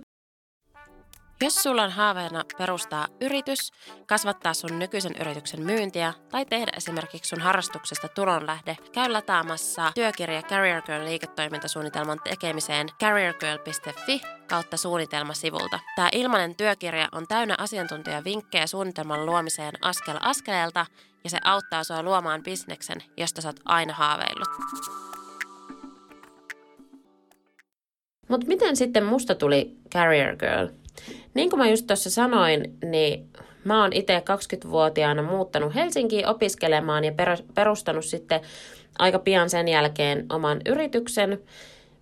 Jos 1.42 1.56
sulla 1.56 1.84
on 1.84 1.92
haaveena 1.92 2.44
perustaa 2.58 3.08
yritys, 3.22 3.72
kasvattaa 4.06 4.54
sun 4.54 4.80
nykyisen 4.80 5.16
yrityksen 5.22 5.62
myyntiä 5.62 6.14
tai 6.32 6.46
tehdä 6.46 6.72
esimerkiksi 6.78 7.30
sun 7.30 7.42
harrastuksesta 7.42 8.08
tulonlähde, 8.08 8.78
käy 8.92 9.10
lataamassa 9.12 9.92
työkirja 9.96 10.42
Career 10.42 10.82
Girl 10.82 11.06
liiketoimintasuunnitelman 11.06 12.20
tekemiseen 12.24 12.88
careergirl.fi 13.00 14.22
kautta 14.50 14.78
suunnitelmasivulta. 14.78 15.80
Tämä 15.96 16.10
ilmainen 16.12 16.56
työkirja 16.56 17.10
on 17.12 17.28
täynnä 17.28 17.56
asiantuntijavinkkejä 17.58 18.68
suunnitelman 18.68 19.26
luomiseen 19.26 19.74
askel 19.82 20.18
askeleelta 20.22 20.86
ja 21.24 21.30
se 21.30 21.38
auttaa 21.44 21.84
sua 21.84 22.04
luomaan 22.04 22.44
bisneksen, 22.44 23.04
josta 23.18 23.42
sä 23.42 23.50
oot 23.50 23.60
aina 23.66 23.94
haaveillut. 23.94 24.50
Mutta 28.30 28.48
miten 28.48 28.76
sitten 28.76 29.04
musta 29.04 29.36
tuli 29.36 29.78
Career 29.94 30.36
Girl? 30.36 30.83
Niin 31.34 31.50
kuin 31.50 31.60
mä 31.60 31.70
just 31.70 31.88
tuossa 31.88 32.10
sanoin, 32.10 32.78
niin 32.86 33.30
mä 33.64 33.82
oon 33.82 33.94
itse 33.94 34.20
20-vuotiaana 34.20 35.22
muuttanut 35.22 35.76
Helsinkiin 35.76 36.28
opiskelemaan 36.28 37.04
ja 37.04 37.14
perustanut 37.54 38.06
sitten 38.06 38.42
aika 39.00 39.20
pian 39.20 39.50
sen 39.50 39.68
jälkeen 39.68 40.26
oman 40.30 40.62
yrityksen. 40.66 41.42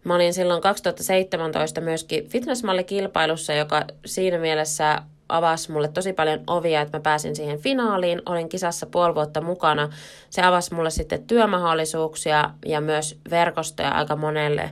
Mä 0.04 0.16
olin 0.16 0.34
silloin 0.34 0.62
2017 0.62 1.82
myöskin 1.82 2.30
fitnessmallikilpailussa, 2.30 3.54
joka 3.54 3.86
siinä 4.06 4.38
mielessä 4.38 5.02
avasi 5.30 5.72
mulle 5.72 5.88
tosi 5.88 6.14
paljon 6.14 6.40
ovia, 6.48 6.82
että 6.82 6.98
mä 6.98 7.02
pääsin 7.02 7.36
siihen 7.36 7.60
finaaliin. 7.60 8.22
Olin 8.26 8.50
kisassa 8.50 8.86
puoli 8.86 9.16
vuotta 9.16 9.42
mukana. 9.42 9.90
Se 10.30 10.42
avasi 10.42 10.74
mulle 10.74 10.90
sitten 10.90 11.24
työmahdollisuuksia 11.24 12.50
ja 12.66 12.82
myös 12.82 13.20
verkostoja 13.30 13.92
aika 13.92 14.16
monelle 14.16 14.72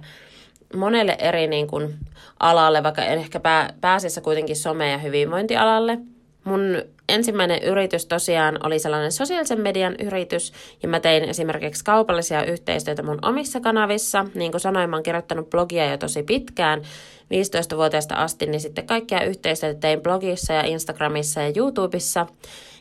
monelle 0.76 1.16
eri 1.20 1.48
niin 1.48 1.68
kuin, 1.68 1.96
alalle, 2.40 2.84
vaikka 2.84 3.04
ehkä 3.04 3.40
pää, 3.40 3.74
pääasiassa 3.82 4.22
kuitenkin 4.22 4.56
some- 4.56 4.84
ja 4.84 4.98
hyvinvointialalle. 4.98 5.98
Mun 6.44 6.62
ensimmäinen 7.10 7.64
yritys 7.64 8.06
tosiaan 8.06 8.60
oli 8.64 8.80
sellainen 8.80 9.12
sosiaalisen 9.12 9.62
median 9.62 9.96
yritys, 10.00 10.54
ja 10.84 10.90
mä 10.90 11.00
tein 11.00 11.24
esimerkiksi 11.24 11.84
kaupallisia 11.84 12.44
yhteistyötä 12.44 13.04
mun 13.04 13.20
omissa 13.22 13.60
kanavissa. 13.60 14.26
Niin 14.34 14.52
kuin 14.52 14.62
sanoin, 14.62 14.90
mä 14.90 14.96
oon 14.96 15.04
kirjoittanut 15.04 15.50
blogia 15.50 15.92
jo 15.92 15.98
tosi 15.98 16.24
pitkään, 16.24 16.82
15-vuotiaasta 17.34 18.16
asti, 18.16 18.46
niin 18.46 18.62
sitten 18.62 18.88
kaikkia 18.88 19.24
yhteistyötä 19.24 19.80
tein 19.80 20.02
blogissa 20.02 20.54
ja 20.54 20.64
Instagramissa 20.64 21.42
ja 21.42 21.52
YouTubessa. 21.56 22.28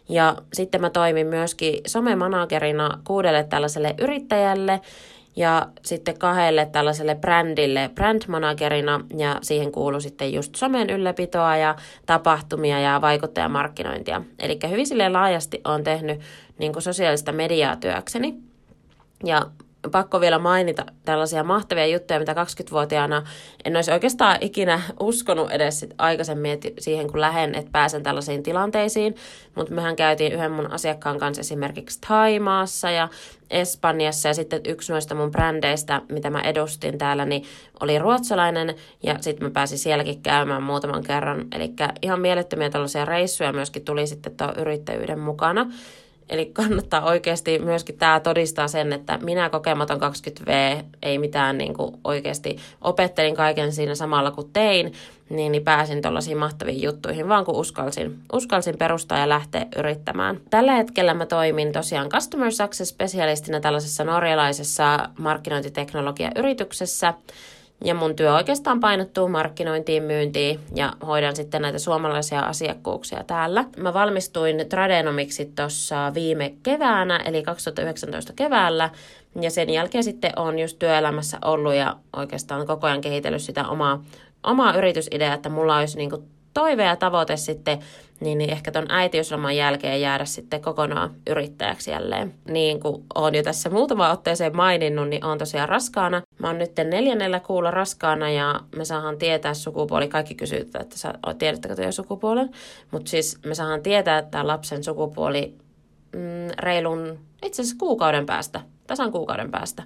Ja 0.08 0.36
sitten 0.52 0.80
mä 0.80 0.90
toimin 0.90 1.26
myöskin 1.26 1.80
somemanagerina 1.86 2.98
kuudelle 3.06 3.44
tällaiselle 3.44 3.94
yrittäjälle, 3.98 4.80
ja 5.38 5.66
sitten 5.84 6.18
kahdelle 6.18 6.66
tällaiselle 6.66 7.14
brändille 7.14 7.90
brandmanagerina 7.94 9.00
ja 9.16 9.38
siihen 9.42 9.72
kuuluu 9.72 10.00
sitten 10.00 10.32
just 10.32 10.54
somen 10.54 10.90
ylläpitoa 10.90 11.56
ja 11.56 11.76
tapahtumia 12.06 12.80
ja 12.80 13.00
vaikuttajamarkkinointia. 13.00 14.22
Eli 14.38 14.58
hyvin 14.70 14.86
laajasti 15.12 15.60
on 15.64 15.84
tehnyt 15.84 16.20
niin 16.58 16.72
kuin 16.72 16.82
sosiaalista 16.82 17.32
mediaa 17.32 17.76
työkseni. 17.76 18.34
Ja 19.24 19.42
pakko 19.92 20.20
vielä 20.20 20.38
mainita 20.38 20.86
tällaisia 21.04 21.44
mahtavia 21.44 21.86
juttuja, 21.86 22.18
mitä 22.18 22.32
20-vuotiaana 22.32 23.22
en 23.64 23.76
olisi 23.76 23.92
oikeastaan 23.92 24.38
ikinä 24.40 24.80
uskonut 25.00 25.50
edes 25.50 25.80
sit 25.80 25.94
aikaisemmin 25.98 26.50
että 26.50 26.68
siihen, 26.78 27.10
kun 27.10 27.20
lähden, 27.20 27.54
että 27.54 27.70
pääsen 27.72 28.02
tällaisiin 28.02 28.42
tilanteisiin. 28.42 29.14
Mutta 29.54 29.74
mehän 29.74 29.96
käytiin 29.96 30.32
yhden 30.32 30.52
mun 30.52 30.72
asiakkaan 30.72 31.18
kanssa 31.18 31.40
esimerkiksi 31.40 32.00
Taimaassa 32.08 32.90
ja 32.90 33.08
Espanjassa 33.50 34.28
ja 34.28 34.34
sitten 34.34 34.60
yksi 34.66 34.92
noista 34.92 35.14
mun 35.14 35.30
brändeistä, 35.30 36.02
mitä 36.08 36.30
mä 36.30 36.40
edustin 36.40 36.98
täällä, 36.98 37.24
niin 37.24 37.44
oli 37.80 37.98
ruotsalainen 37.98 38.74
ja 39.02 39.16
sitten 39.20 39.48
mä 39.48 39.50
pääsin 39.50 39.78
sielläkin 39.78 40.22
käymään 40.22 40.62
muutaman 40.62 41.04
kerran. 41.04 41.46
Eli 41.52 41.72
ihan 42.02 42.20
mielettömiä 42.20 42.70
tällaisia 42.70 43.04
reissuja 43.04 43.52
myöskin 43.52 43.84
tuli 43.84 44.06
sitten 44.06 44.36
tuon 44.36 44.56
yrittäjyyden 44.56 45.18
mukana. 45.18 45.66
Eli 46.28 46.46
kannattaa 46.46 47.04
oikeasti 47.04 47.58
myöskin 47.58 47.98
tämä 47.98 48.20
todistaa 48.20 48.68
sen, 48.68 48.92
että 48.92 49.18
minä 49.22 49.50
kokematon 49.50 50.00
20V 50.00 50.84
ei 51.02 51.18
mitään 51.18 51.58
niin 51.58 51.74
kuin 51.74 51.96
oikeasti 52.04 52.56
opettelin 52.80 53.36
kaiken 53.36 53.72
siinä 53.72 53.94
samalla 53.94 54.30
kuin 54.30 54.50
tein, 54.52 54.92
niin, 55.30 55.52
niin 55.52 55.64
pääsin 55.64 56.02
tuollaisiin 56.02 56.38
mahtaviin 56.38 56.82
juttuihin, 56.82 57.28
vaan 57.28 57.44
kun 57.44 57.56
uskalsin, 57.56 58.18
uskalsin 58.32 58.78
perustaa 58.78 59.18
ja 59.18 59.28
lähteä 59.28 59.66
yrittämään. 59.76 60.40
Tällä 60.50 60.72
hetkellä 60.72 61.14
mä 61.14 61.26
toimin 61.26 61.72
tosiaan 61.72 62.08
Customer 62.08 62.52
Success 62.52 62.88
specialistina 62.88 63.60
tällaisessa 63.60 64.04
norjalaisessa 64.04 65.08
markkinointiteknologiayrityksessä, 65.18 67.14
ja 67.84 67.94
mun 67.94 68.16
työ 68.16 68.34
oikeastaan 68.34 68.80
painottuu 68.80 69.28
markkinointiin, 69.28 70.02
myyntiin 70.02 70.60
ja 70.74 70.92
hoidan 71.06 71.36
sitten 71.36 71.62
näitä 71.62 71.78
suomalaisia 71.78 72.40
asiakkuuksia 72.40 73.24
täällä. 73.24 73.64
Mä 73.76 73.94
valmistuin 73.94 74.66
tradenomiksi 74.68 75.52
tuossa 75.56 76.12
viime 76.14 76.54
keväänä, 76.62 77.16
eli 77.16 77.42
2019 77.42 78.32
keväällä, 78.36 78.90
ja 79.40 79.50
sen 79.50 79.70
jälkeen 79.70 80.04
sitten 80.04 80.32
on 80.36 80.58
just 80.58 80.78
työelämässä 80.78 81.38
ollut 81.44 81.74
ja 81.74 81.96
oikeastaan 82.16 82.66
koko 82.66 82.86
ajan 82.86 83.00
kehitellyt 83.00 83.42
sitä 83.42 83.68
omaa, 83.68 84.04
omaa 84.42 84.76
yritysideaa, 84.76 85.34
että 85.34 85.48
mulla 85.48 85.78
olisi 85.78 85.98
niinku 85.98 86.24
toive 86.54 86.84
ja 86.84 86.96
tavoite 86.96 87.36
sitten, 87.36 87.78
niin, 88.20 88.38
niin 88.38 88.50
ehkä 88.50 88.70
ton 88.70 88.86
äitiysloman 88.88 89.56
jälkeen 89.56 90.00
jäädä 90.00 90.24
sitten 90.24 90.62
kokonaan 90.62 91.10
yrittäjäksi 91.30 91.90
jälleen. 91.90 92.34
Niin 92.48 92.80
kuin 92.80 93.04
olen 93.14 93.34
jo 93.34 93.42
tässä 93.42 93.70
muutama 93.70 94.10
otteeseen 94.10 94.56
maininnut, 94.56 95.08
niin 95.08 95.24
on 95.24 95.38
tosiaan 95.38 95.68
raskaana. 95.68 96.22
Mä 96.38 96.46
oon 96.46 96.58
nyt 96.58 96.72
neljännellä 96.90 97.40
kuulla 97.40 97.70
raskaana 97.70 98.30
ja 98.30 98.60
me 98.76 98.84
saadaan 98.84 99.18
tietää 99.18 99.54
sukupuoli. 99.54 100.08
Kaikki 100.08 100.34
kysyy, 100.34 100.58
että 100.58 100.98
sä, 100.98 101.14
tiedättekö 101.38 101.74
teidän 101.74 101.92
sukupuolen? 101.92 102.50
Mutta 102.90 103.10
siis 103.10 103.38
me 103.46 103.54
saadaan 103.54 103.82
tietää, 103.82 104.18
että 104.18 104.46
lapsen 104.46 104.84
sukupuoli 104.84 105.54
mm, 106.12 106.20
reilun 106.58 107.18
itse 107.42 107.62
asiassa 107.62 107.78
kuukauden 107.78 108.26
päästä 108.26 108.60
tasan 108.88 109.12
kuukauden 109.12 109.50
päästä. 109.50 109.82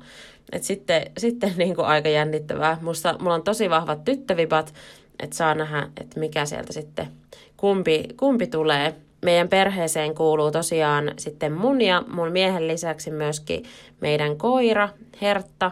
Et 0.53 0.63
sitten 0.63 1.03
sitten 1.19 1.53
niin 1.57 1.75
kuin 1.75 1.87
aika 1.87 2.09
jännittävää. 2.09 2.79
Musta, 2.83 3.17
mulla 3.21 3.35
on 3.35 3.43
tosi 3.43 3.71
vahvat 3.71 4.05
tyttövipat, 4.05 4.75
että 5.23 5.37
saa 5.37 5.55
nähdä, 5.55 5.89
että 6.01 6.21
mikä 6.21 6.47
sieltä 6.47 6.73
sitten, 6.73 7.09
kumpi, 7.57 8.05
kumpi 8.17 8.47
tulee. 8.47 8.95
Meidän 9.23 9.49
perheeseen 9.49 10.15
kuuluu 10.15 10.51
tosiaan 10.51 11.13
sitten 11.19 11.53
mun 11.53 11.81
ja 11.81 12.03
mun 12.09 12.33
miehen 12.33 12.69
lisäksi 12.69 13.11
myöskin 13.11 13.65
meidän 14.01 14.39
koira, 14.39 14.89
Hertta, 15.21 15.71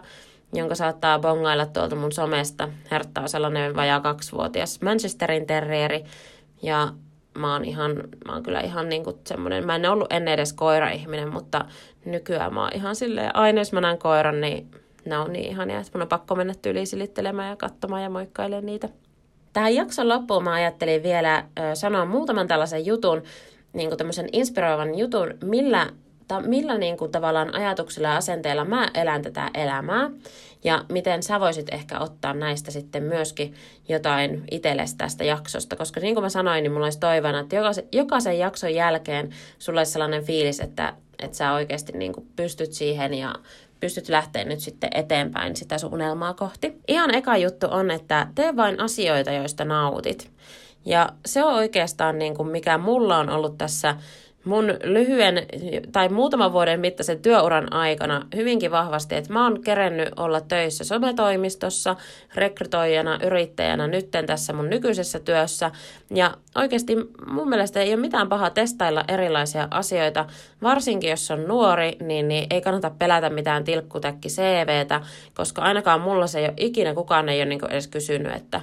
jonka 0.53 0.75
saattaa 0.75 1.19
bongailla 1.19 1.67
tuolta 1.67 1.97
mun 1.97 2.13
somesta. 2.13 2.69
Hertta 2.91 3.21
on 3.21 3.29
sellainen 3.29 3.77
vajaa 3.77 4.01
kaksivuotias 4.01 4.81
Manchesterin 4.81 5.47
terrieri. 5.47 6.05
Ja 6.63 6.93
mä 7.39 7.53
oon, 7.53 7.65
ihan, 7.65 7.97
mä 8.27 8.33
oon 8.33 8.43
kyllä 8.43 8.61
ihan 8.61 8.89
niin 8.89 9.05
semmoinen, 9.27 9.67
mä 9.67 9.77
en 9.77 9.91
ollut 9.91 10.13
ennen 10.13 10.35
edes 10.35 10.53
koira-ihminen, 10.53 11.33
mutta 11.33 11.65
nykyään 12.05 12.55
mä 12.55 12.63
oon 12.63 12.71
ihan 12.75 12.97
silleen, 12.97 13.37
aina 13.37 13.61
jos 13.61 13.73
mä 13.73 13.81
näen 13.81 13.99
koiran, 13.99 14.41
niin 14.41 14.71
ne 15.05 15.19
on 15.19 15.33
niin 15.33 15.51
ihania, 15.51 15.79
että 15.79 15.91
mun 15.95 16.03
on 16.03 16.09
pakko 16.09 16.35
mennä 16.35 16.55
tyyliin 16.63 16.87
silittelemään 16.87 17.51
ja 17.51 17.57
katsomaan 17.57 18.03
ja 18.03 18.11
moikkailemaan 18.11 18.67
niitä. 18.67 18.89
Tähän 19.53 19.75
jakson 19.75 20.09
loppuun 20.09 20.45
mä 20.45 20.53
ajattelin 20.53 21.03
vielä 21.03 21.45
sanoa 21.75 22.05
muutaman 22.05 22.49
tällaisen 22.49 22.87
jutun, 22.87 23.23
niin 23.73 23.89
kuin 23.89 23.99
tämmöisen 23.99 24.29
inspiroivan 24.33 24.99
jutun, 24.99 25.35
millä, 25.45 25.87
ta, 26.31 26.41
millä 26.41 26.79
niin 26.79 26.97
kuin 26.97 27.13
tavallaan 27.13 27.55
ajatuksilla 27.55 28.09
ja 28.09 28.17
asenteella 28.17 28.65
mä 28.65 28.91
elän 28.95 29.23
tätä 29.23 29.51
elämää 29.55 30.11
ja 30.65 30.85
miten 30.89 31.23
sä 31.23 31.41
voisit 31.41 31.75
ehkä 31.75 31.99
ottaa 31.99 32.35
näistä 32.35 32.71
sitten 32.71 33.03
myöskin 33.03 33.55
jotain 33.89 34.45
itsellesi 34.51 34.97
tästä 34.97 35.25
jaksosta, 35.25 35.77
koska 35.77 36.01
niin 36.01 36.15
kuin 36.15 36.25
mä 36.25 36.29
sanoin, 36.29 36.63
niin 36.63 36.73
mulla 36.73 36.87
olisi 36.87 37.01
toivona, 37.01 37.41
että 37.41 37.57
jokaisen, 37.57 37.85
jokaisen 37.93 38.39
jakson 38.39 38.75
jälkeen 38.75 39.31
sulla 39.59 39.81
olisi 39.81 39.93
sellainen 39.93 40.25
fiilis, 40.25 40.61
että, 40.61 40.93
että 41.19 41.37
sä 41.37 41.53
oikeasti 41.53 41.93
niin 41.93 42.13
kuin 42.13 42.27
pystyt 42.37 42.73
siihen 42.73 43.15
ja 43.15 43.35
pystyt 43.81 44.09
lähteä 44.09 44.45
nyt 44.45 44.61
sitten 44.61 44.91
eteenpäin 44.95 45.57
sitä 45.57 45.79
sun 45.79 45.95
unelmaa 45.95 46.35
kohti. 46.35 46.81
Ihan 46.89 47.15
eka 47.15 47.37
juttu 47.37 47.67
on, 47.71 47.91
että 47.91 48.27
tee 48.35 48.57
vain 48.57 48.81
asioita, 48.81 49.33
joista 49.33 49.65
nautit. 49.65 50.31
Ja 50.85 51.09
se 51.27 51.45
on 51.45 51.55
oikeastaan 51.55 52.19
niin 52.19 52.37
kuin 52.37 52.49
mikä 52.49 52.79
mulla 52.79 53.19
on 53.19 53.31
ollut 53.31 53.59
tässä 53.59 53.97
mun 54.45 54.67
lyhyen 54.85 55.47
tai 55.93 56.09
muutaman 56.09 56.53
vuoden 56.53 56.81
mittaisen 56.81 57.23
työuran 57.23 57.73
aikana 57.73 58.27
hyvinkin 58.37 58.71
vahvasti, 58.71 59.15
että 59.15 59.33
mä 59.33 59.45
oon 59.45 59.63
kerennyt 59.63 60.09
olla 60.17 60.41
töissä 60.41 60.85
sometoimistossa, 60.85 61.97
rekrytoijana, 62.35 63.19
yrittäjänä, 63.23 63.87
nytten 63.87 64.27
tässä 64.27 64.53
mun 64.53 64.71
nykyisessä 64.71 65.21
työssä. 65.21 65.71
Ja 66.15 66.35
oikeasti 66.55 66.97
mun 67.27 67.49
mielestä 67.49 67.81
ei 67.81 67.95
ole 67.95 68.01
mitään 68.01 68.29
pahaa 68.29 68.51
testailla 68.51 69.05
erilaisia 69.09 69.69
asioita, 69.71 70.27
varsinkin 70.63 71.11
jos 71.11 71.31
on 71.31 71.49
nuori, 71.49 71.97
niin, 72.01 72.29
niin 72.29 72.47
ei 72.51 72.61
kannata 72.61 72.91
pelätä 72.99 73.31
mitään 73.31 73.65
tilkkutäkki 73.65 74.29
CVtä, 74.29 75.01
koska 75.35 75.63
ainakaan 75.63 76.01
mulla 76.01 76.27
se 76.27 76.39
ei 76.39 76.45
ole 76.45 76.55
ikinä, 76.57 76.95
kukaan 76.95 77.29
ei 77.29 77.39
ole 77.39 77.49
niin 77.49 77.71
edes 77.71 77.89
kysynyt, 77.89 78.37
että 78.37 78.61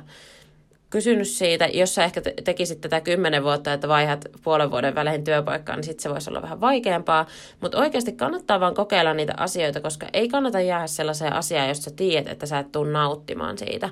kysynyt 0.90 1.28
siitä, 1.28 1.68
jos 1.74 1.96
sä 1.96 2.04
ehkä 2.04 2.22
tekisit 2.44 2.82
tätä 2.82 3.02
kymmenen 3.02 3.44
vuotta, 3.44 3.74
että 3.74 3.88
vaihdat 3.88 4.26
puolen 4.44 4.72
vuoden 4.72 4.96
välein 4.96 5.24
työpaikkaan, 5.24 5.78
niin 5.78 5.84
sitten 5.84 6.04
se 6.04 6.10
voisi 6.10 6.30
olla 6.30 6.42
vähän 6.42 6.62
vaikeampaa. 6.62 7.26
Mutta 7.62 7.78
oikeasti 7.78 8.12
kannattaa 8.12 8.60
vaan 8.60 8.76
kokeilla 8.76 9.14
niitä 9.14 9.34
asioita, 9.38 9.82
koska 9.82 10.08
ei 10.14 10.30
kannata 10.30 10.62
jäädä 10.62 10.88
sellaiseen 10.88 11.34
asiaan, 11.34 11.68
jos 11.68 11.84
sä 11.84 11.92
tiedät, 11.96 12.32
että 12.32 12.46
sä 12.46 12.60
et 12.60 12.72
tule 12.72 12.92
nauttimaan 12.92 13.58
siitä. 13.58 13.90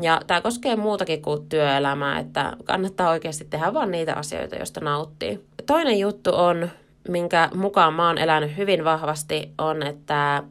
Ja 0.00 0.20
tämä 0.26 0.40
koskee 0.40 0.76
muutakin 0.76 1.22
kuin 1.22 1.48
työelämää, 1.48 2.18
että 2.18 2.52
kannattaa 2.64 3.10
oikeasti 3.10 3.44
tehdä 3.44 3.74
vaan 3.74 3.90
niitä 3.90 4.14
asioita, 4.14 4.56
joista 4.56 4.80
nauttii. 4.80 5.44
Toinen 5.66 5.98
juttu 5.98 6.30
on, 6.34 6.70
minkä 7.08 7.50
mukaan 7.54 7.94
mä 7.94 8.06
oon 8.06 8.18
elänyt 8.18 8.56
hyvin 8.56 8.84
vahvasti, 8.84 9.50
on, 9.58 9.82
että 9.82 10.42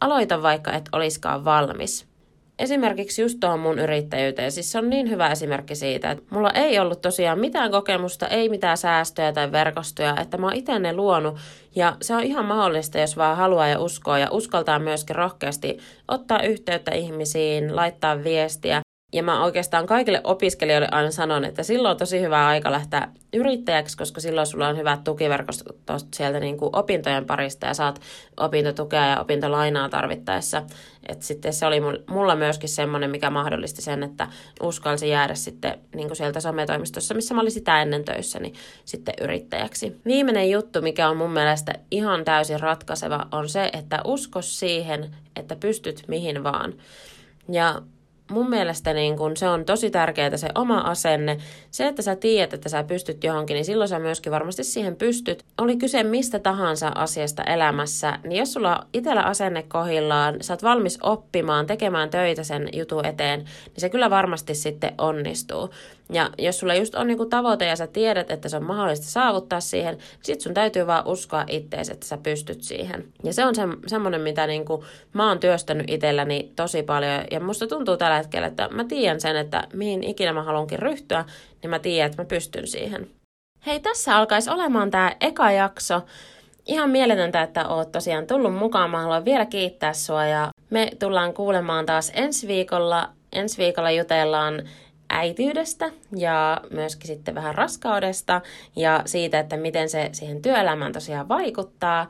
aloita 0.00 0.42
vaikka 0.42 0.72
et 0.72 0.88
oliskaan 0.92 1.44
valmis 1.44 2.13
esimerkiksi 2.64 3.22
just 3.22 3.40
tuohon 3.40 3.60
mun 3.60 3.78
yrittäjyyteen, 3.78 4.52
siis 4.52 4.72
se 4.72 4.78
on 4.78 4.90
niin 4.90 5.10
hyvä 5.10 5.28
esimerkki 5.28 5.74
siitä, 5.74 6.10
että 6.10 6.24
mulla 6.30 6.50
ei 6.50 6.78
ollut 6.78 7.00
tosiaan 7.00 7.38
mitään 7.38 7.70
kokemusta, 7.70 8.28
ei 8.28 8.48
mitään 8.48 8.76
säästöjä 8.76 9.32
tai 9.32 9.52
verkostoja, 9.52 10.16
että 10.20 10.36
mä 10.36 10.46
oon 10.46 10.56
itse 10.56 10.78
ne 10.78 10.92
luonut. 10.92 11.36
Ja 11.76 11.96
se 12.02 12.14
on 12.14 12.22
ihan 12.22 12.44
mahdollista, 12.44 12.98
jos 12.98 13.16
vaan 13.16 13.36
haluaa 13.36 13.68
ja 13.68 13.80
uskoo. 13.80 14.16
Ja 14.16 14.28
uskaltaa 14.30 14.78
myöskin 14.78 15.16
rohkeasti 15.16 15.78
ottaa 16.08 16.42
yhteyttä 16.42 16.94
ihmisiin, 16.94 17.76
laittaa 17.76 18.24
viestiä 18.24 18.83
ja 19.14 19.22
mä 19.22 19.44
oikeastaan 19.44 19.86
kaikille 19.86 20.20
opiskelijoille 20.24 20.88
aina 20.90 21.10
sanon, 21.10 21.44
että 21.44 21.62
silloin 21.62 21.90
on 21.90 21.96
tosi 21.96 22.20
hyvä 22.20 22.46
aika 22.46 22.72
lähteä 22.72 23.08
yrittäjäksi, 23.32 23.96
koska 23.96 24.20
silloin 24.20 24.46
sulla 24.46 24.68
on 24.68 24.76
hyvät 24.76 25.04
tukiverkostot 25.04 26.06
sieltä 26.14 26.40
niin 26.40 26.56
kuin 26.56 26.76
opintojen 26.76 27.24
parista 27.24 27.66
ja 27.66 27.74
saat 27.74 28.00
opintotukea 28.36 29.06
ja 29.06 29.20
opintolainaa 29.20 29.88
tarvittaessa. 29.88 30.62
Et 31.08 31.22
sitten 31.22 31.52
se 31.52 31.66
oli 31.66 31.80
mulla 32.10 32.36
myöskin 32.36 32.68
semmoinen, 32.68 33.10
mikä 33.10 33.30
mahdollisti 33.30 33.82
sen, 33.82 34.02
että 34.02 34.28
uskalsi 34.62 35.08
jäädä 35.08 35.34
sitten 35.34 35.78
niin 35.94 36.08
kuin 36.08 36.16
sieltä 36.16 36.40
sometoimistossa, 36.40 37.14
missä 37.14 37.34
mä 37.34 37.40
olin 37.40 37.52
sitä 37.52 37.82
ennen 37.82 38.04
töissä, 38.04 38.40
niin 38.40 38.54
sitten 38.84 39.14
yrittäjäksi. 39.20 40.00
Viimeinen 40.04 40.50
juttu, 40.50 40.82
mikä 40.82 41.08
on 41.08 41.16
mun 41.16 41.30
mielestä 41.30 41.72
ihan 41.90 42.24
täysin 42.24 42.60
ratkaiseva, 42.60 43.26
on 43.32 43.48
se, 43.48 43.70
että 43.72 44.00
usko 44.04 44.42
siihen, 44.42 45.16
että 45.36 45.56
pystyt 45.56 46.04
mihin 46.08 46.44
vaan. 46.44 46.74
Ja 47.48 47.82
mun 48.30 48.50
mielestä 48.50 48.92
niin 48.92 49.16
kun 49.16 49.36
se 49.36 49.48
on 49.48 49.64
tosi 49.64 49.90
tärkeää 49.90 50.36
se 50.36 50.48
oma 50.54 50.78
asenne. 50.78 51.38
Se, 51.70 51.86
että 51.86 52.02
sä 52.02 52.16
tiedät, 52.16 52.54
että 52.54 52.68
sä 52.68 52.84
pystyt 52.84 53.24
johonkin, 53.24 53.54
niin 53.54 53.64
silloin 53.64 53.88
sä 53.88 53.98
myöskin 53.98 54.32
varmasti 54.32 54.64
siihen 54.64 54.96
pystyt. 54.96 55.44
Oli 55.58 55.76
kyse 55.76 56.02
mistä 56.02 56.38
tahansa 56.38 56.92
asiasta 56.94 57.44
elämässä, 57.44 58.18
niin 58.24 58.36
jos 58.38 58.52
sulla 58.52 58.86
itsellä 58.92 59.22
asenne 59.22 59.62
kohillaan, 59.62 60.36
sä 60.40 60.52
oot 60.52 60.62
valmis 60.62 60.98
oppimaan, 61.02 61.66
tekemään 61.66 62.10
töitä 62.10 62.42
sen 62.44 62.68
jutun 62.72 63.06
eteen, 63.06 63.40
niin 63.40 63.80
se 63.80 63.88
kyllä 63.88 64.10
varmasti 64.10 64.54
sitten 64.54 64.94
onnistuu. 64.98 65.70
Ja 66.12 66.30
jos 66.38 66.58
sulla 66.58 66.74
just 66.74 66.94
on 66.94 67.06
niinku 67.06 67.26
tavoite 67.26 67.66
ja 67.66 67.76
sä 67.76 67.86
tiedät, 67.86 68.30
että 68.30 68.48
se 68.48 68.56
on 68.56 68.64
mahdollista 68.64 69.06
saavuttaa 69.06 69.60
siihen, 69.60 69.94
niin 69.94 70.04
sit 70.22 70.40
sun 70.40 70.54
täytyy 70.54 70.86
vaan 70.86 71.06
uskoa 71.06 71.44
ittees, 71.48 71.90
että 71.90 72.06
sä 72.06 72.18
pystyt 72.18 72.62
siihen. 72.62 73.04
Ja 73.22 73.32
se 73.32 73.44
on 73.44 73.54
se, 73.54 73.62
semmoinen, 73.86 74.20
mitä 74.20 74.46
niinku 74.46 74.84
mä 75.12 75.28
oon 75.28 75.40
työstänyt 75.40 75.90
itselläni 75.90 76.52
tosi 76.56 76.82
paljon. 76.82 77.24
Ja 77.30 77.40
musta 77.40 77.66
tuntuu 77.66 77.96
tällä 77.96 78.16
hetkellä, 78.16 78.46
että 78.46 78.68
mä 78.68 78.84
tiedän 78.84 79.20
sen, 79.20 79.36
että 79.36 79.64
mihin 79.72 80.04
ikinä 80.04 80.32
mä 80.32 80.42
haluankin 80.42 80.78
ryhtyä, 80.78 81.24
niin 81.62 81.70
mä 81.70 81.78
tiedän, 81.78 82.10
että 82.10 82.22
mä 82.22 82.26
pystyn 82.26 82.66
siihen. 82.66 83.10
Hei, 83.66 83.80
tässä 83.80 84.16
alkaisi 84.16 84.50
olemaan 84.50 84.90
tämä 84.90 85.16
eka 85.20 85.50
jakso. 85.50 86.02
Ihan 86.66 86.90
mieletöntä, 86.90 87.42
että 87.42 87.68
oot 87.68 87.92
tosiaan 87.92 88.26
tullut 88.26 88.54
mukaan. 88.54 88.90
Mä 88.90 89.02
haluan 89.02 89.24
vielä 89.24 89.46
kiittää 89.46 89.92
sua 89.92 90.26
ja 90.26 90.48
me 90.70 90.90
tullaan 90.98 91.34
kuulemaan 91.34 91.86
taas 91.86 92.12
ensi 92.14 92.48
viikolla. 92.48 93.08
Ensi 93.32 93.58
viikolla 93.58 93.90
jutellaan 93.90 94.62
äitiydestä 95.10 95.90
ja 96.16 96.60
myöskin 96.70 97.06
sitten 97.06 97.34
vähän 97.34 97.54
raskaudesta 97.54 98.40
ja 98.76 99.02
siitä, 99.06 99.38
että 99.38 99.56
miten 99.56 99.88
se 99.88 100.08
siihen 100.12 100.42
työelämään 100.42 100.92
tosiaan 100.92 101.28
vaikuttaa. 101.28 102.08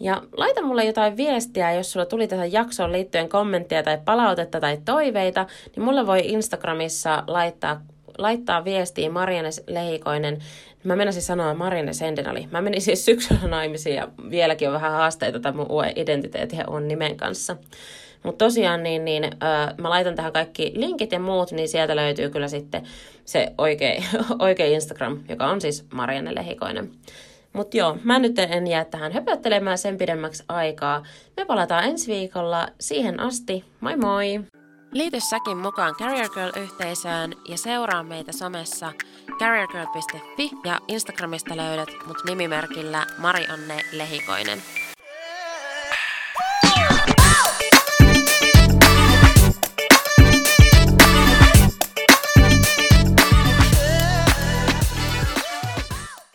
Ja 0.00 0.22
laita 0.36 0.62
mulle 0.62 0.84
jotain 0.84 1.16
viestiä, 1.16 1.72
jos 1.72 1.92
sulla 1.92 2.06
tuli 2.06 2.28
tähän 2.28 2.52
jaksoon 2.52 2.92
liittyen 2.92 3.28
kommenttia 3.28 3.82
tai 3.82 3.98
palautetta 4.04 4.60
tai 4.60 4.78
toiveita, 4.84 5.46
niin 5.76 5.84
mulle 5.84 6.06
voi 6.06 6.20
Instagramissa 6.24 7.24
laittaa 7.26 7.80
laittaa 8.18 8.64
viestiä 8.64 9.10
Marianne 9.10 9.50
Lehikoinen. 9.66 10.38
Mä 10.84 10.96
menisin 10.96 11.22
sanoa 11.22 11.54
Marianne 11.54 11.92
Sendenali. 11.92 12.48
Mä 12.50 12.60
menin 12.62 12.82
siis 12.82 13.04
syksyllä 13.04 13.48
naimisiin 13.48 13.96
ja 13.96 14.08
vieläkin 14.30 14.68
on 14.68 14.74
vähän 14.74 14.92
haasteita 14.92 15.40
tämän 15.40 15.56
mun 15.56 15.70
uuden 15.70 15.92
identiteetin 15.96 16.70
on 16.70 16.88
nimen 16.88 17.16
kanssa. 17.16 17.56
Mutta 18.26 18.44
tosiaan 18.44 18.82
niin, 18.82 19.04
niin 19.04 19.24
öö, 19.24 19.74
mä 19.78 19.90
laitan 19.90 20.14
tähän 20.14 20.32
kaikki 20.32 20.72
linkit 20.74 21.12
ja 21.12 21.20
muut, 21.20 21.52
niin 21.52 21.68
sieltä 21.68 21.96
löytyy 21.96 22.30
kyllä 22.30 22.48
sitten 22.48 22.82
se 23.24 23.52
oikea, 23.58 24.02
oikea 24.38 24.66
Instagram, 24.66 25.20
joka 25.28 25.46
on 25.46 25.60
siis 25.60 25.84
Marianne 25.92 26.34
Lehikoinen. 26.34 26.90
Mutta 27.52 27.76
joo, 27.76 27.98
mä 28.04 28.18
nyt 28.18 28.38
en 28.38 28.66
jää 28.66 28.84
tähän 28.84 29.12
höpöttelemään 29.12 29.78
sen 29.78 29.98
pidemmäksi 29.98 30.44
aikaa. 30.48 31.02
Me 31.36 31.44
palataan 31.44 31.84
ensi 31.84 32.12
viikolla. 32.12 32.68
Siihen 32.80 33.20
asti, 33.20 33.64
moi 33.80 33.96
moi! 33.96 34.40
Liity 34.92 35.20
säkin 35.20 35.56
mukaan 35.56 35.94
Carrier 35.94 36.28
Girl-yhteisöön 36.28 37.32
ja 37.48 37.58
seuraa 37.58 38.02
meitä 38.02 38.32
somessa 38.32 38.92
carriergirl.fi 39.38 40.50
ja 40.64 40.80
Instagramista 40.88 41.56
löydät 41.56 41.88
mut 42.06 42.16
nimimerkillä 42.24 43.06
Marianne 43.18 43.76
Lehikoinen. 43.92 44.62